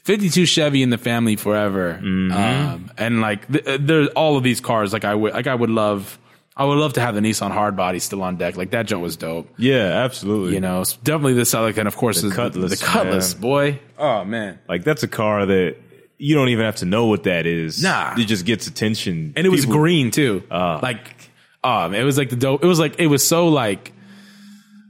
[0.04, 4.60] 52 Chevy in the family forever, um, and like th- uh, there's all of these
[4.60, 4.92] cars.
[4.92, 6.18] Like I would like I would love
[6.58, 8.56] I would love to have the Nissan Hardbody still on deck.
[8.56, 9.48] Like that joint was dope.
[9.58, 10.54] Yeah, absolutely.
[10.54, 13.40] You know, definitely the Celica, and of course the, Cutlass, the Cutlass, man.
[13.40, 13.80] boy.
[13.96, 15.76] Oh man, like that's a car that
[16.18, 17.80] you don't even have to know what that is.
[17.80, 18.14] Nah.
[18.18, 20.42] it just gets attention, and it was green too.
[20.50, 21.14] like,
[21.62, 22.64] um, it was like the dope.
[22.64, 23.92] It was like it was so like,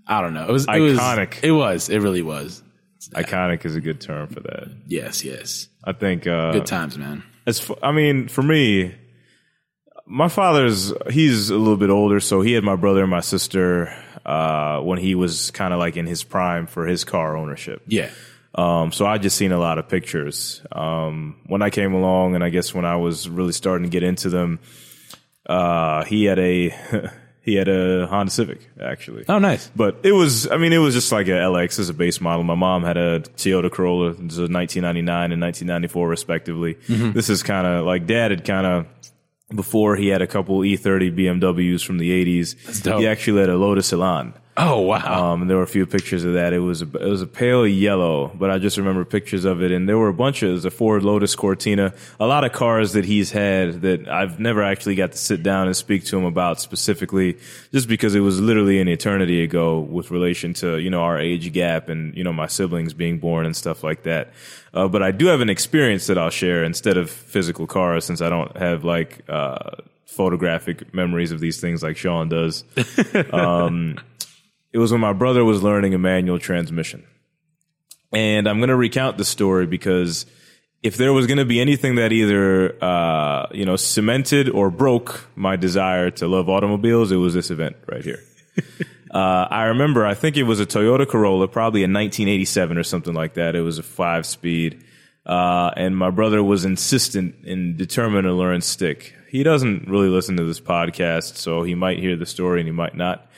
[0.07, 0.47] I don't know.
[0.49, 1.41] It was it was- Iconic.
[1.43, 1.91] it was.
[1.91, 2.62] It really was.
[3.11, 4.69] Iconic is a good term for that.
[4.87, 5.69] Yes, yes.
[5.85, 6.27] I think.
[6.27, 7.23] Uh, Good times, man.
[7.47, 8.95] as f- I mean, for me,
[10.09, 13.94] my father's he's a little bit older, so he had my brother and my sister
[14.24, 17.82] uh, when he was kind of like in his prime for his car ownership.
[17.86, 18.11] Yeah.
[18.54, 20.62] Um, so I just seen a lot of pictures.
[20.72, 24.02] Um, when I came along, and I guess when I was really starting to get
[24.02, 24.59] into them,
[25.46, 26.70] uh, he had a
[27.42, 29.24] he had a Honda Civic actually.
[29.28, 29.70] Oh, nice.
[29.74, 32.44] But it was, I mean, it was just like a LX as a base model.
[32.44, 36.74] My mom had a Toyota Corolla, it was a 1999 and 1994 respectively.
[36.74, 37.12] Mm-hmm.
[37.12, 38.86] This is kind of like dad had kind of,
[39.55, 42.55] before he had a couple E30 BMWs from the 80s,
[42.99, 44.34] he actually had a Lotus Elan.
[44.61, 45.34] Oh wow.
[45.34, 46.52] Um, there were a few pictures of that.
[46.52, 49.70] It was a, it was a pale yellow, but I just remember pictures of it,
[49.70, 52.50] and there were a bunch of it was a Ford Lotus Cortina, a lot of
[52.50, 56.18] cars that he's had that I've never actually got to sit down and speak to
[56.18, 57.38] him about specifically,
[57.70, 61.52] just because it was literally an eternity ago with relation to you know our age
[61.52, 64.32] gap and you know my siblings being born and stuff like that.
[64.74, 68.20] Uh, but I do have an experience that I'll share instead of physical cars, since
[68.20, 72.64] I don't have like uh, photographic memories of these things like Sean does.
[74.73, 77.05] It was when my brother was learning a manual transmission.
[78.12, 80.27] And I'm going to recount the story because
[80.83, 85.29] if there was going to be anything that either, uh, you know, cemented or broke
[85.35, 88.23] my desire to love automobiles, it was this event right here.
[89.11, 93.14] uh, I remember, I think it was a Toyota Corolla, probably a 1987 or something
[93.14, 93.57] like that.
[93.57, 94.85] It was a five speed.
[95.27, 99.14] Uh, and my brother was insistent and determined to learn stick.
[99.29, 102.73] He doesn't really listen to this podcast, so he might hear the story and he
[102.73, 103.31] might not.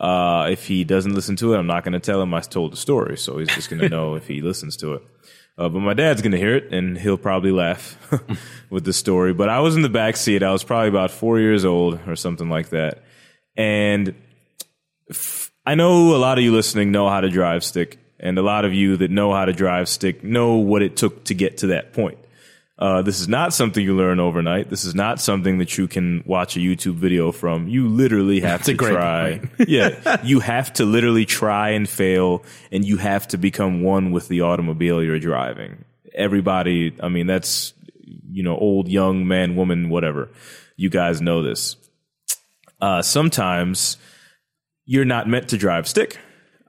[0.00, 2.72] Uh, if he doesn't listen to it, I'm not going to tell him I told
[2.72, 3.18] the story.
[3.18, 5.02] So he's just going to know if he listens to it.
[5.58, 7.98] Uh, but my dad's going to hear it and he'll probably laugh
[8.70, 9.34] with the story.
[9.34, 10.42] But I was in the back seat.
[10.42, 13.04] I was probably about four years old or something like that.
[13.56, 14.14] And
[15.10, 17.98] f- I know a lot of you listening know how to drive stick.
[18.18, 21.24] And a lot of you that know how to drive stick know what it took
[21.24, 22.18] to get to that point.
[22.80, 24.70] Uh, this is not something you learn overnight.
[24.70, 27.68] This is not something that you can watch a YouTube video from.
[27.68, 29.42] You literally have a to try.
[29.68, 34.28] yeah, you have to literally try and fail, and you have to become one with
[34.28, 35.84] the automobile you're driving.
[36.14, 37.74] Everybody, I mean, that's
[38.30, 40.30] you know, old, young, man, woman, whatever.
[40.76, 41.76] You guys know this.
[42.80, 43.96] Uh, sometimes
[44.86, 46.18] you're not meant to drive stick.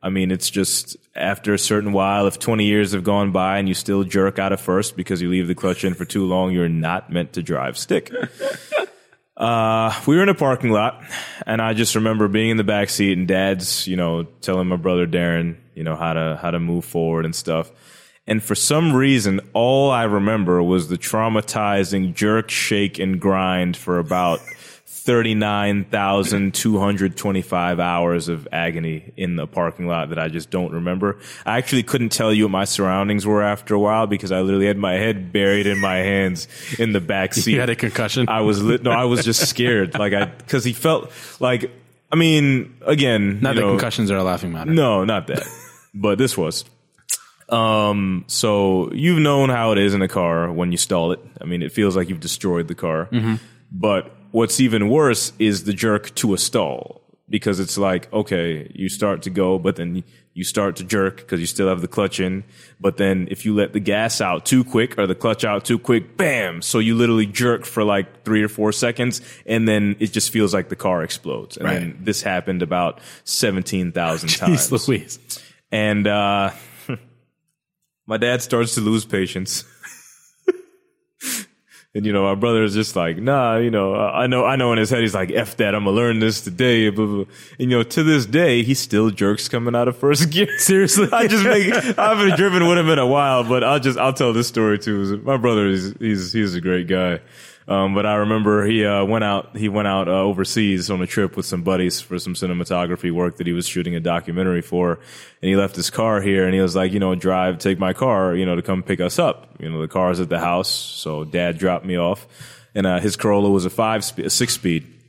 [0.04, 3.68] I mean, it's just after a certain while, if 20 years have gone by and
[3.68, 6.52] you still jerk out of first because you leave the clutch in for too long,
[6.52, 8.12] you're not meant to drive stick.
[9.42, 11.04] Uh, we were in a parking lot,
[11.48, 14.76] and I just remember being in the back seat and dad's, you know, telling my
[14.76, 17.72] brother Darren, you know, how to how to move forward and stuff.
[18.28, 23.98] And for some reason, all I remember was the traumatizing jerk, shake, and grind for
[23.98, 24.42] about
[25.04, 31.18] 39,225 hours of agony in the parking lot that I just don't remember.
[31.46, 34.68] I actually couldn't tell you what my surroundings were after a while because I literally
[34.68, 36.48] had my head buried in my hands
[36.80, 37.54] in the back seat.
[37.54, 38.28] You had a concussion.
[38.30, 38.84] I was lit.
[38.84, 39.98] No, I was just scared.
[39.98, 41.72] Like I, cause he felt like,
[42.12, 44.72] I mean, again, Not that know, concussions are a laughing matter.
[44.72, 45.44] no, not that.
[45.94, 46.66] but this was.
[47.50, 51.20] Um, so you've known how it is in a car when you stall it.
[51.42, 53.10] I mean, it feels like you've destroyed the car.
[53.74, 58.90] But what's even worse is the jerk to a stall because it's like, okay, you
[58.90, 60.04] start to go, but then
[60.34, 62.44] you start to jerk because you still have the clutch in.
[62.80, 65.80] But then if you let the gas out too quick or the clutch out too
[65.80, 66.62] quick, bam!
[66.62, 70.54] So you literally jerk for like three or four seconds and then it just feels
[70.54, 71.58] like the car explodes.
[71.58, 71.80] And Right.
[71.80, 74.88] then this happened about 17,000 times.
[74.88, 75.20] Louise.
[75.72, 76.52] And, uh,
[78.08, 79.64] my dad starts to lose patience.
[81.94, 84.72] And you know, my brother is just like, nah, you know, I know, I know
[84.72, 86.90] in his head, he's like, F that, I'm gonna learn this today.
[86.90, 87.26] Blah, blah.
[87.60, 90.48] And, you know, to this day, he still jerks coming out of first gear.
[90.58, 91.10] Seriously.
[91.12, 94.14] I just make, I haven't driven with him in a while, but I'll just, I'll
[94.14, 95.18] tell this story too.
[95.26, 97.20] My brother is, he's, he's a great guy.
[97.68, 101.08] Um, but I remember he, uh, went out, he went out, uh, overseas on a
[101.08, 104.94] trip with some buddies for some cinematography work that he was shooting a documentary for.
[105.42, 107.94] And he left his car here and he was like, you know, drive, take my
[107.94, 109.56] car, you know, to come pick us up.
[109.60, 110.70] You know, the car's at the house.
[110.70, 112.28] So dad dropped me off
[112.74, 115.01] and, uh, his Corolla was a five speed, a six speed.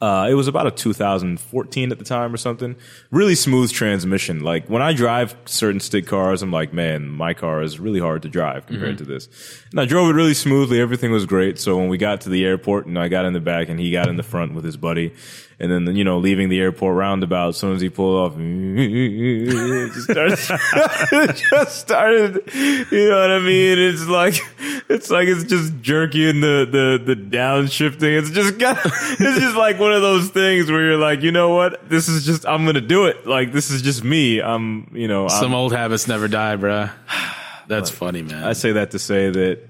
[0.00, 2.74] Uh, it was about a 2014 at the time or something.
[3.10, 4.40] Really smooth transmission.
[4.40, 8.22] Like when I drive certain stick cars, I'm like, man, my car is really hard
[8.22, 9.28] to drive compared to this.
[9.70, 10.80] And I drove it really smoothly.
[10.80, 11.58] Everything was great.
[11.58, 13.90] So when we got to the airport and I got in the back and he
[13.90, 15.12] got in the front with his buddy,
[15.60, 19.92] and then you know leaving the airport roundabout, as soon as he pulled off, it
[19.92, 22.42] just started, just started.
[22.54, 23.78] You know what I mean?
[23.78, 24.40] It's like
[24.88, 28.18] it's like it's just jerky and the the the downshifting.
[28.18, 31.54] It's just got, it's just like one of those things where you're like, you know
[31.54, 31.88] what?
[31.88, 33.26] This is just I'm gonna do it.
[33.26, 34.40] Like this is just me.
[34.40, 36.90] I'm you know I'm, Some old habits never die, bruh.
[37.68, 38.42] That's funny, man.
[38.42, 39.68] I say that to say that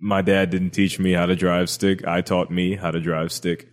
[0.00, 2.06] my dad didn't teach me how to drive stick.
[2.06, 3.68] I taught me how to drive stick.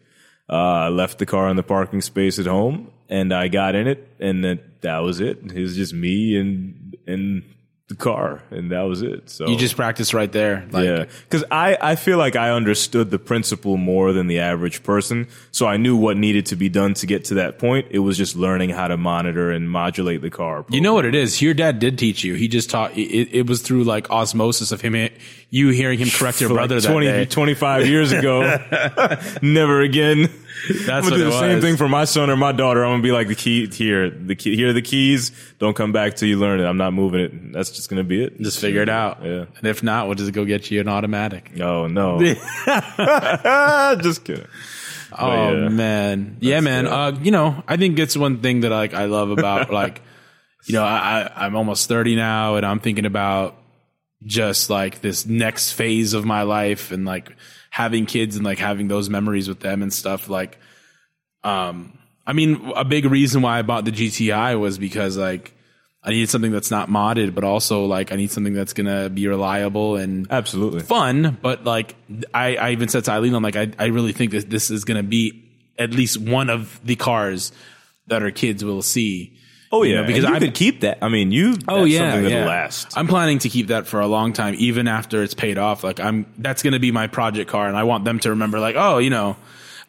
[0.50, 3.88] Uh, I left the car in the parking space at home and I got in
[3.88, 5.40] it and that, that was it.
[5.40, 7.44] It was just me and, and
[7.88, 9.30] the car and that was it.
[9.30, 10.68] So you just practice right there.
[10.72, 14.84] Like, yeah, because I, I feel like I understood the principle more than the average
[14.84, 15.28] person.
[15.52, 17.88] So I knew what needed to be done to get to that point.
[17.92, 20.66] It was just learning how to monitor and modulate the car.
[20.70, 21.42] You know what it is?
[21.42, 22.34] Your dad did teach you.
[22.34, 22.98] He just taught.
[22.98, 25.10] It, it was through like osmosis of him, eh,
[25.50, 27.26] you hearing him correct your brother like that 20, day.
[27.26, 28.42] 25 years ago.
[29.42, 30.30] Never again.
[30.70, 32.84] That's I'm gonna do the same thing for my son or my daughter.
[32.84, 35.32] I'm gonna be like the key here, the key, here are the keys.
[35.60, 36.66] Don't come back till you learn it.
[36.66, 37.54] I'm not moving it.
[37.54, 38.40] That's just gonna be it.
[38.42, 39.24] Just figure it out.
[39.24, 39.46] Yeah.
[39.58, 41.52] And if not, we'll just go get you an automatic.
[41.60, 42.20] Oh no.
[44.02, 44.48] just kidding.
[45.18, 45.70] Oh yeah.
[45.70, 46.84] man, yeah, man.
[46.84, 46.94] good.
[46.94, 50.02] Uh, you know, I think it's one thing that like I love about like,
[50.68, 53.56] you know, I, I I'm almost thirty now, and I'm thinking about
[54.24, 57.36] just like this next phase of my life, and like
[57.78, 60.30] having kids and like having those memories with them and stuff.
[60.30, 60.58] Like,
[61.44, 65.54] um, I mean, a big reason why I bought the GTI was because like
[66.02, 69.28] I needed something that's not modded, but also like I need something that's gonna be
[69.28, 70.80] reliable and Absolutely.
[70.80, 71.96] fun, but like
[72.34, 74.84] I, I even said to Eileen, I'm like, I, I really think that this is
[74.84, 75.44] going to be
[75.78, 77.52] at least one of the cars
[78.08, 79.38] that our kids will see.
[79.72, 81.00] Oh You yeah, know, because I- could keep that.
[81.02, 81.56] I mean, you.
[81.68, 82.46] Oh yeah, something that'll yeah.
[82.46, 82.98] last.
[82.98, 85.84] I'm planning to keep that for a long time, even after it's paid off.
[85.84, 88.60] Like I'm, that's going to be my project car, and I want them to remember,
[88.60, 89.36] like, oh, you know,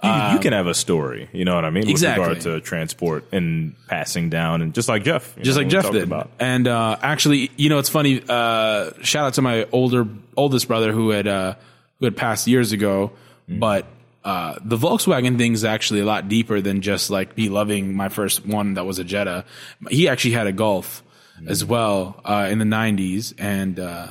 [0.02, 1.28] you, you can have a story.
[1.32, 1.84] You know what I mean?
[1.84, 2.28] Um, Exactly.
[2.28, 5.70] With regard to transport and passing down, and just like Jeff, you just know, like
[5.70, 6.02] Jeff did.
[6.04, 6.30] About.
[6.40, 8.22] And uh, actually, you know, it's funny.
[8.28, 10.06] Uh, shout out to my older
[10.36, 11.54] oldest brother who had uh,
[12.00, 13.12] who had passed years ago.
[13.48, 13.60] Mm.
[13.60, 13.86] But
[14.24, 18.08] uh, the Volkswagen thing is actually a lot deeper than just like me loving my
[18.08, 19.44] first one that was a Jetta.
[19.90, 21.02] He actually had a Golf
[21.40, 21.48] Mm.
[21.50, 24.08] as well uh, in the '90s, and uh,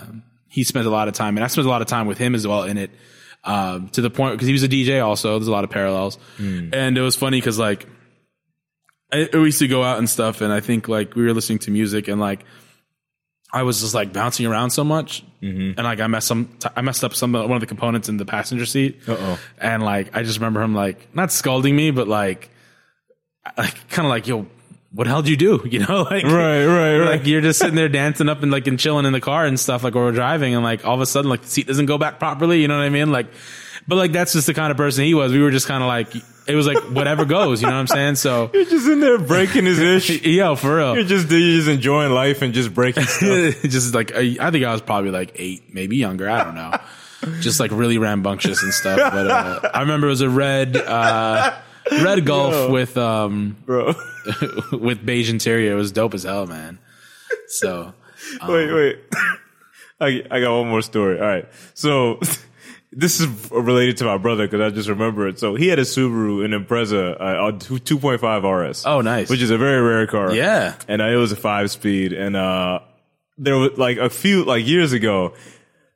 [0.47, 2.33] he spent a lot of time, and I spent a lot of time with him
[2.35, 2.89] as well in it.
[3.43, 5.37] Um, to the point because he was a DJ also.
[5.37, 6.73] There's a lot of parallels, Mm.
[6.73, 7.85] and it was funny because like
[9.11, 11.59] I, we used to go out and stuff, and I think like we were listening
[11.59, 12.45] to music, and like
[13.51, 15.77] I was just like bouncing around so much, mm-hmm.
[15.77, 18.25] and like I messed some, I messed up some one of the components in the
[18.25, 19.39] passenger seat, Uh-oh.
[19.57, 22.49] and like I just remember him like not scolding me, but like,
[23.57, 24.47] like kind of like yo.
[24.93, 25.61] What the hell did you do?
[25.69, 27.09] You know, like Right, right, right.
[27.09, 29.59] Like you're just sitting there dancing up and like and chilling in the car and
[29.59, 31.97] stuff, like we're driving, and like all of a sudden, like the seat doesn't go
[31.97, 32.61] back properly.
[32.61, 33.11] You know what I mean?
[33.11, 33.27] Like,
[33.87, 35.31] but like that's just the kind of person he was.
[35.31, 36.13] We were just kind of like
[36.47, 37.61] it was like whatever goes.
[37.61, 38.15] You know what I'm saying?
[38.15, 39.79] So You're just in there breaking his
[40.09, 40.09] ish.
[40.23, 40.95] Yo, for real.
[40.95, 43.61] You're just you're just enjoying life and just breaking stuff.
[43.63, 46.29] just like I think I was probably like eight, maybe younger.
[46.29, 46.73] I don't know.
[47.41, 48.97] just like really rambunctious and stuff.
[48.97, 51.57] But uh, I remember it was a red, uh,
[51.91, 52.71] red Golf Yo.
[52.71, 53.93] with um bro.
[54.71, 55.71] with beige interior.
[55.71, 56.79] It was dope as hell, man.
[57.47, 57.93] So
[58.47, 58.99] wait, wait.
[59.99, 61.19] I I got one more story.
[61.19, 62.19] All right, so.
[62.91, 65.39] This is related to my brother because I just remember it.
[65.39, 68.85] So he had a Subaru, an Impreza, uh, 2.5 RS.
[68.85, 69.29] Oh, nice.
[69.29, 70.33] Which is a very rare car.
[70.33, 70.75] Yeah.
[70.87, 72.13] and uh, it was a five speed.
[72.13, 72.79] And uh,
[73.37, 75.33] there was like a few like years ago,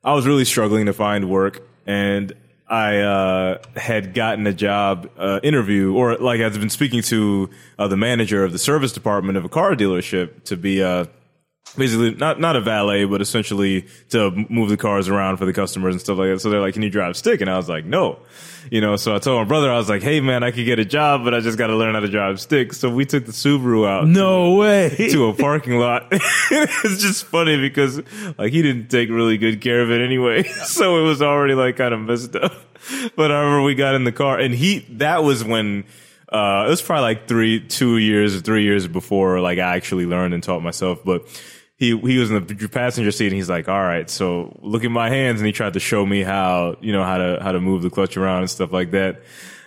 [0.04, 2.32] I was really struggling to find work, and
[2.68, 7.86] I uh, had gotten a job uh, interview, or like I've been speaking to uh,
[7.88, 11.06] the manager of the service department of a car dealership to be uh,
[11.76, 15.94] basically not not a valet, but essentially to move the cars around for the customers
[15.94, 16.40] and stuff like that.
[16.40, 18.18] So they're like, "Can you drive stick?" And I was like, "No."
[18.70, 20.78] You know, so I told my brother, I was like, "Hey, man, I could get
[20.78, 23.26] a job, but I just got to learn how to drive stick." So we took
[23.26, 24.06] the Subaru out.
[24.06, 24.90] No way.
[25.10, 26.08] to a parking lot.
[26.12, 28.00] it's just funny because
[28.38, 30.44] like he didn't take really good care of it anyway.
[30.72, 32.52] So it was already like kind of messed up.
[33.16, 35.84] But I remember we got in the car and he, that was when,
[36.28, 40.34] uh, it was probably like three, two years three years before like I actually learned
[40.34, 40.98] and taught myself.
[41.04, 41.26] But
[41.82, 44.92] he, he was in the passenger seat and he's like, all right, so look at
[44.92, 45.40] my hands.
[45.40, 47.90] And he tried to show me how, you know, how to, how to move the
[47.90, 49.22] clutch around and stuff like that.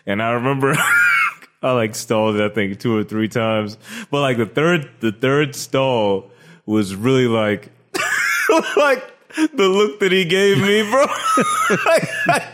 [0.06, 0.78] And I remember
[1.62, 3.78] I like stalled it, I think two or three times.
[4.12, 6.32] But like the third, the third stall
[6.66, 7.70] was really like,
[8.78, 9.04] like
[9.54, 11.06] the look that he gave me, bro.
[11.10, 12.50] I,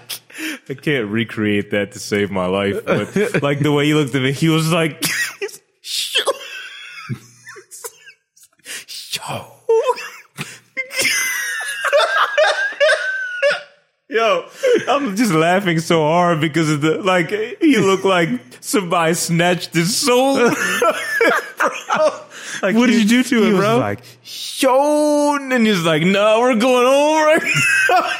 [0.69, 4.23] I can't recreate that to save my life, but like the way he looked at
[4.23, 5.05] me, he was like,
[5.81, 6.31] show.
[8.87, 9.51] show.
[14.11, 14.45] Yo,
[14.89, 19.95] I'm just laughing so hard because of the like he looked like somebody snatched his
[19.95, 20.35] soul.
[22.61, 23.77] like what did you do to him, bro?
[23.77, 24.01] like,
[24.61, 27.39] yo, and he's like, no, we're going over.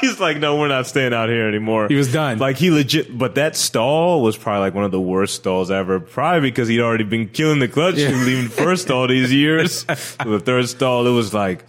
[0.00, 1.88] he's like, no, we're not staying out here anymore.
[1.88, 2.38] He was done.
[2.38, 6.00] Like he legit, but that stall was probably like one of the worst stalls ever.
[6.00, 8.08] Probably because he'd already been killing the clutch Yeah.
[8.08, 9.84] and leaving the first stall these years.
[9.84, 11.66] the third stall, it was like.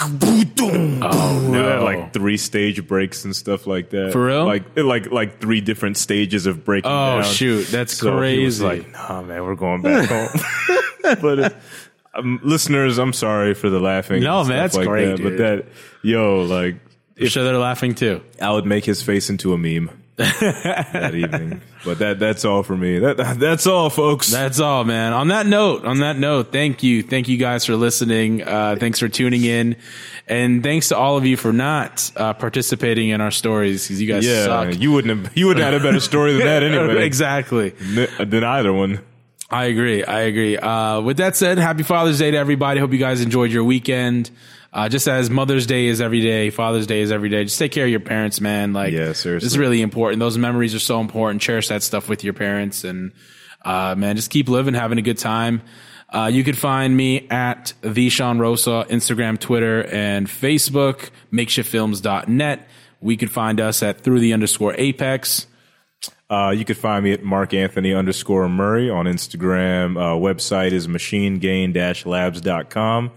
[0.00, 1.68] Oh, no.
[1.68, 4.12] had like three stage breaks and stuff like that.
[4.12, 4.44] For real?
[4.44, 7.24] Like like like three different stages of breaking Oh, down.
[7.24, 7.68] shoot.
[7.68, 8.82] That's So he was crazy.
[8.82, 10.28] like, nah, man, we're going back home.
[11.22, 11.50] but uh,
[12.14, 14.22] um, listeners, I'm sorry for the laughing.
[14.22, 15.22] No, man, that's like great, That.
[15.22, 15.66] But that,
[16.02, 16.76] yo, like,
[17.20, 18.22] I'm sure they're laughing too.
[18.40, 21.60] I would make his face into a meme that evening.
[21.84, 22.98] But that that's all for me.
[23.00, 24.30] That that's all, folks.
[24.30, 25.12] That's all, man.
[25.12, 27.02] On that note, on that note, thank you.
[27.02, 28.42] Thank you guys for listening.
[28.42, 29.76] Uh, thanks for tuning in.
[30.26, 34.08] And thanks to all of you for not uh, participating in our stories because you
[34.12, 34.78] guys yeah, suck.
[34.78, 37.04] you wouldn't have you wouldn't have had a better story than that anyway.
[37.06, 37.74] exactly.
[37.80, 39.00] N- Than either one.
[39.50, 40.02] I agree.
[40.02, 40.56] I agree.
[40.56, 42.80] Uh, with that said, happy Father's Day to everybody.
[42.80, 44.30] Hope you guys enjoyed your weekend.
[44.74, 47.44] Uh, just as Mother's Day is every day, Father's Day is every day.
[47.44, 48.72] Just take care of your parents, man.
[48.72, 49.46] Like, Yeah, seriously.
[49.46, 50.18] it's really important.
[50.18, 51.40] Those memories are so important.
[51.40, 53.12] Cherish that stuff with your parents, and
[53.64, 55.62] uh, man, just keep living, having a good time.
[56.12, 61.10] Uh, you could find me at the Sean Rosa, Instagram, Twitter, and Facebook.
[61.32, 62.68] Makeshiftfilms.net.
[63.00, 65.46] We could find us at through the underscore apex.
[66.28, 69.96] Uh, you can find me at Mark Anthony underscore Murray on Instagram.
[69.96, 73.10] Uh, website is machinegain-labs.com.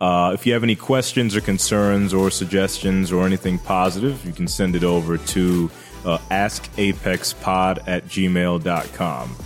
[0.00, 4.48] Uh, if you have any questions or concerns or suggestions or anything positive, you can
[4.48, 5.70] send it over to
[6.04, 9.36] uh, askapexpod at gmail.com.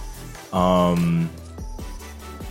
[0.53, 1.31] Um,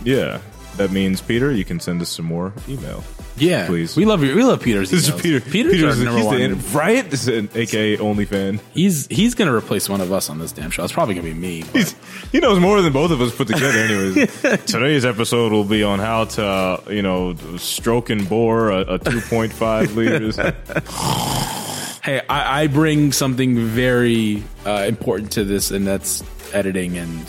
[0.04, 0.40] yeah,
[0.78, 3.04] that means, Peter, you can send us some more email.
[3.36, 3.96] Yeah, Please.
[3.96, 4.34] We love you.
[4.34, 4.90] We love Peter's.
[4.98, 5.22] This is emails.
[5.22, 5.40] Peter.
[5.40, 6.38] Peter's, Peter's our number one.
[6.38, 7.08] the, right?
[7.08, 8.60] This is an AKA only fan.
[8.74, 10.82] He's he's gonna replace one of us on this damn show.
[10.82, 11.62] It's probably gonna be me.
[11.72, 11.94] He's,
[12.32, 14.42] he knows more than both of us put together, anyways.
[14.66, 18.98] Today's episode will be on how to, uh, you know, stroke and bore a, a
[18.98, 20.36] 2.5 liters.
[22.02, 27.24] hey, I, I bring something very uh, important to this, and that's editing, and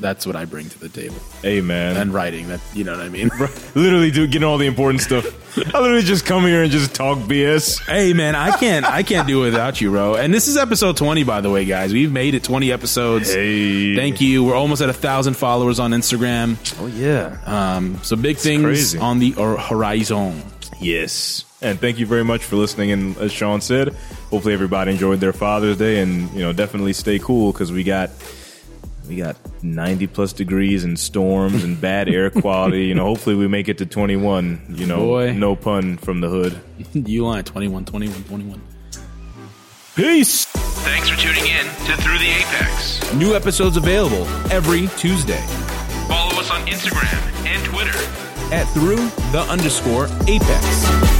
[0.00, 1.96] that's what I bring to the table hey, man.
[1.96, 2.48] and writing.
[2.48, 3.30] That you know what I mean.
[3.74, 5.26] literally do getting all the important stuff.
[5.74, 7.84] I literally just come here and just talk BS.
[7.86, 10.14] hey, man, I can't I can't do it without you, bro.
[10.14, 11.92] And this is episode twenty, by the way, guys.
[11.92, 13.32] We've made it twenty episodes.
[13.32, 13.96] Hey.
[13.96, 14.44] Thank you.
[14.44, 16.56] We're almost at a thousand followers on Instagram.
[16.80, 17.38] Oh, yeah.
[17.46, 18.98] Um, so big things crazy.
[18.98, 20.42] on the horizon.
[20.80, 21.44] Yes.
[21.62, 22.90] And thank you very much for listening.
[22.90, 23.88] And as Sean said,
[24.30, 28.10] hopefully everybody enjoyed their Father's Day and, you know, definitely stay cool because we got.
[29.10, 32.84] We got 90 plus degrees and storms and bad air quality.
[32.86, 34.66] You know, hopefully we make it to 21.
[34.68, 35.32] You know, Boy.
[35.32, 36.56] no pun from the hood.
[36.94, 38.62] you line 21, 21, 21.
[39.96, 40.44] Peace.
[40.44, 43.12] Thanks for tuning in to Through the Apex.
[43.14, 45.42] New episodes available every Tuesday
[46.06, 47.98] Follow us on Instagram and Twitter.
[48.54, 51.19] at through the underscore apex.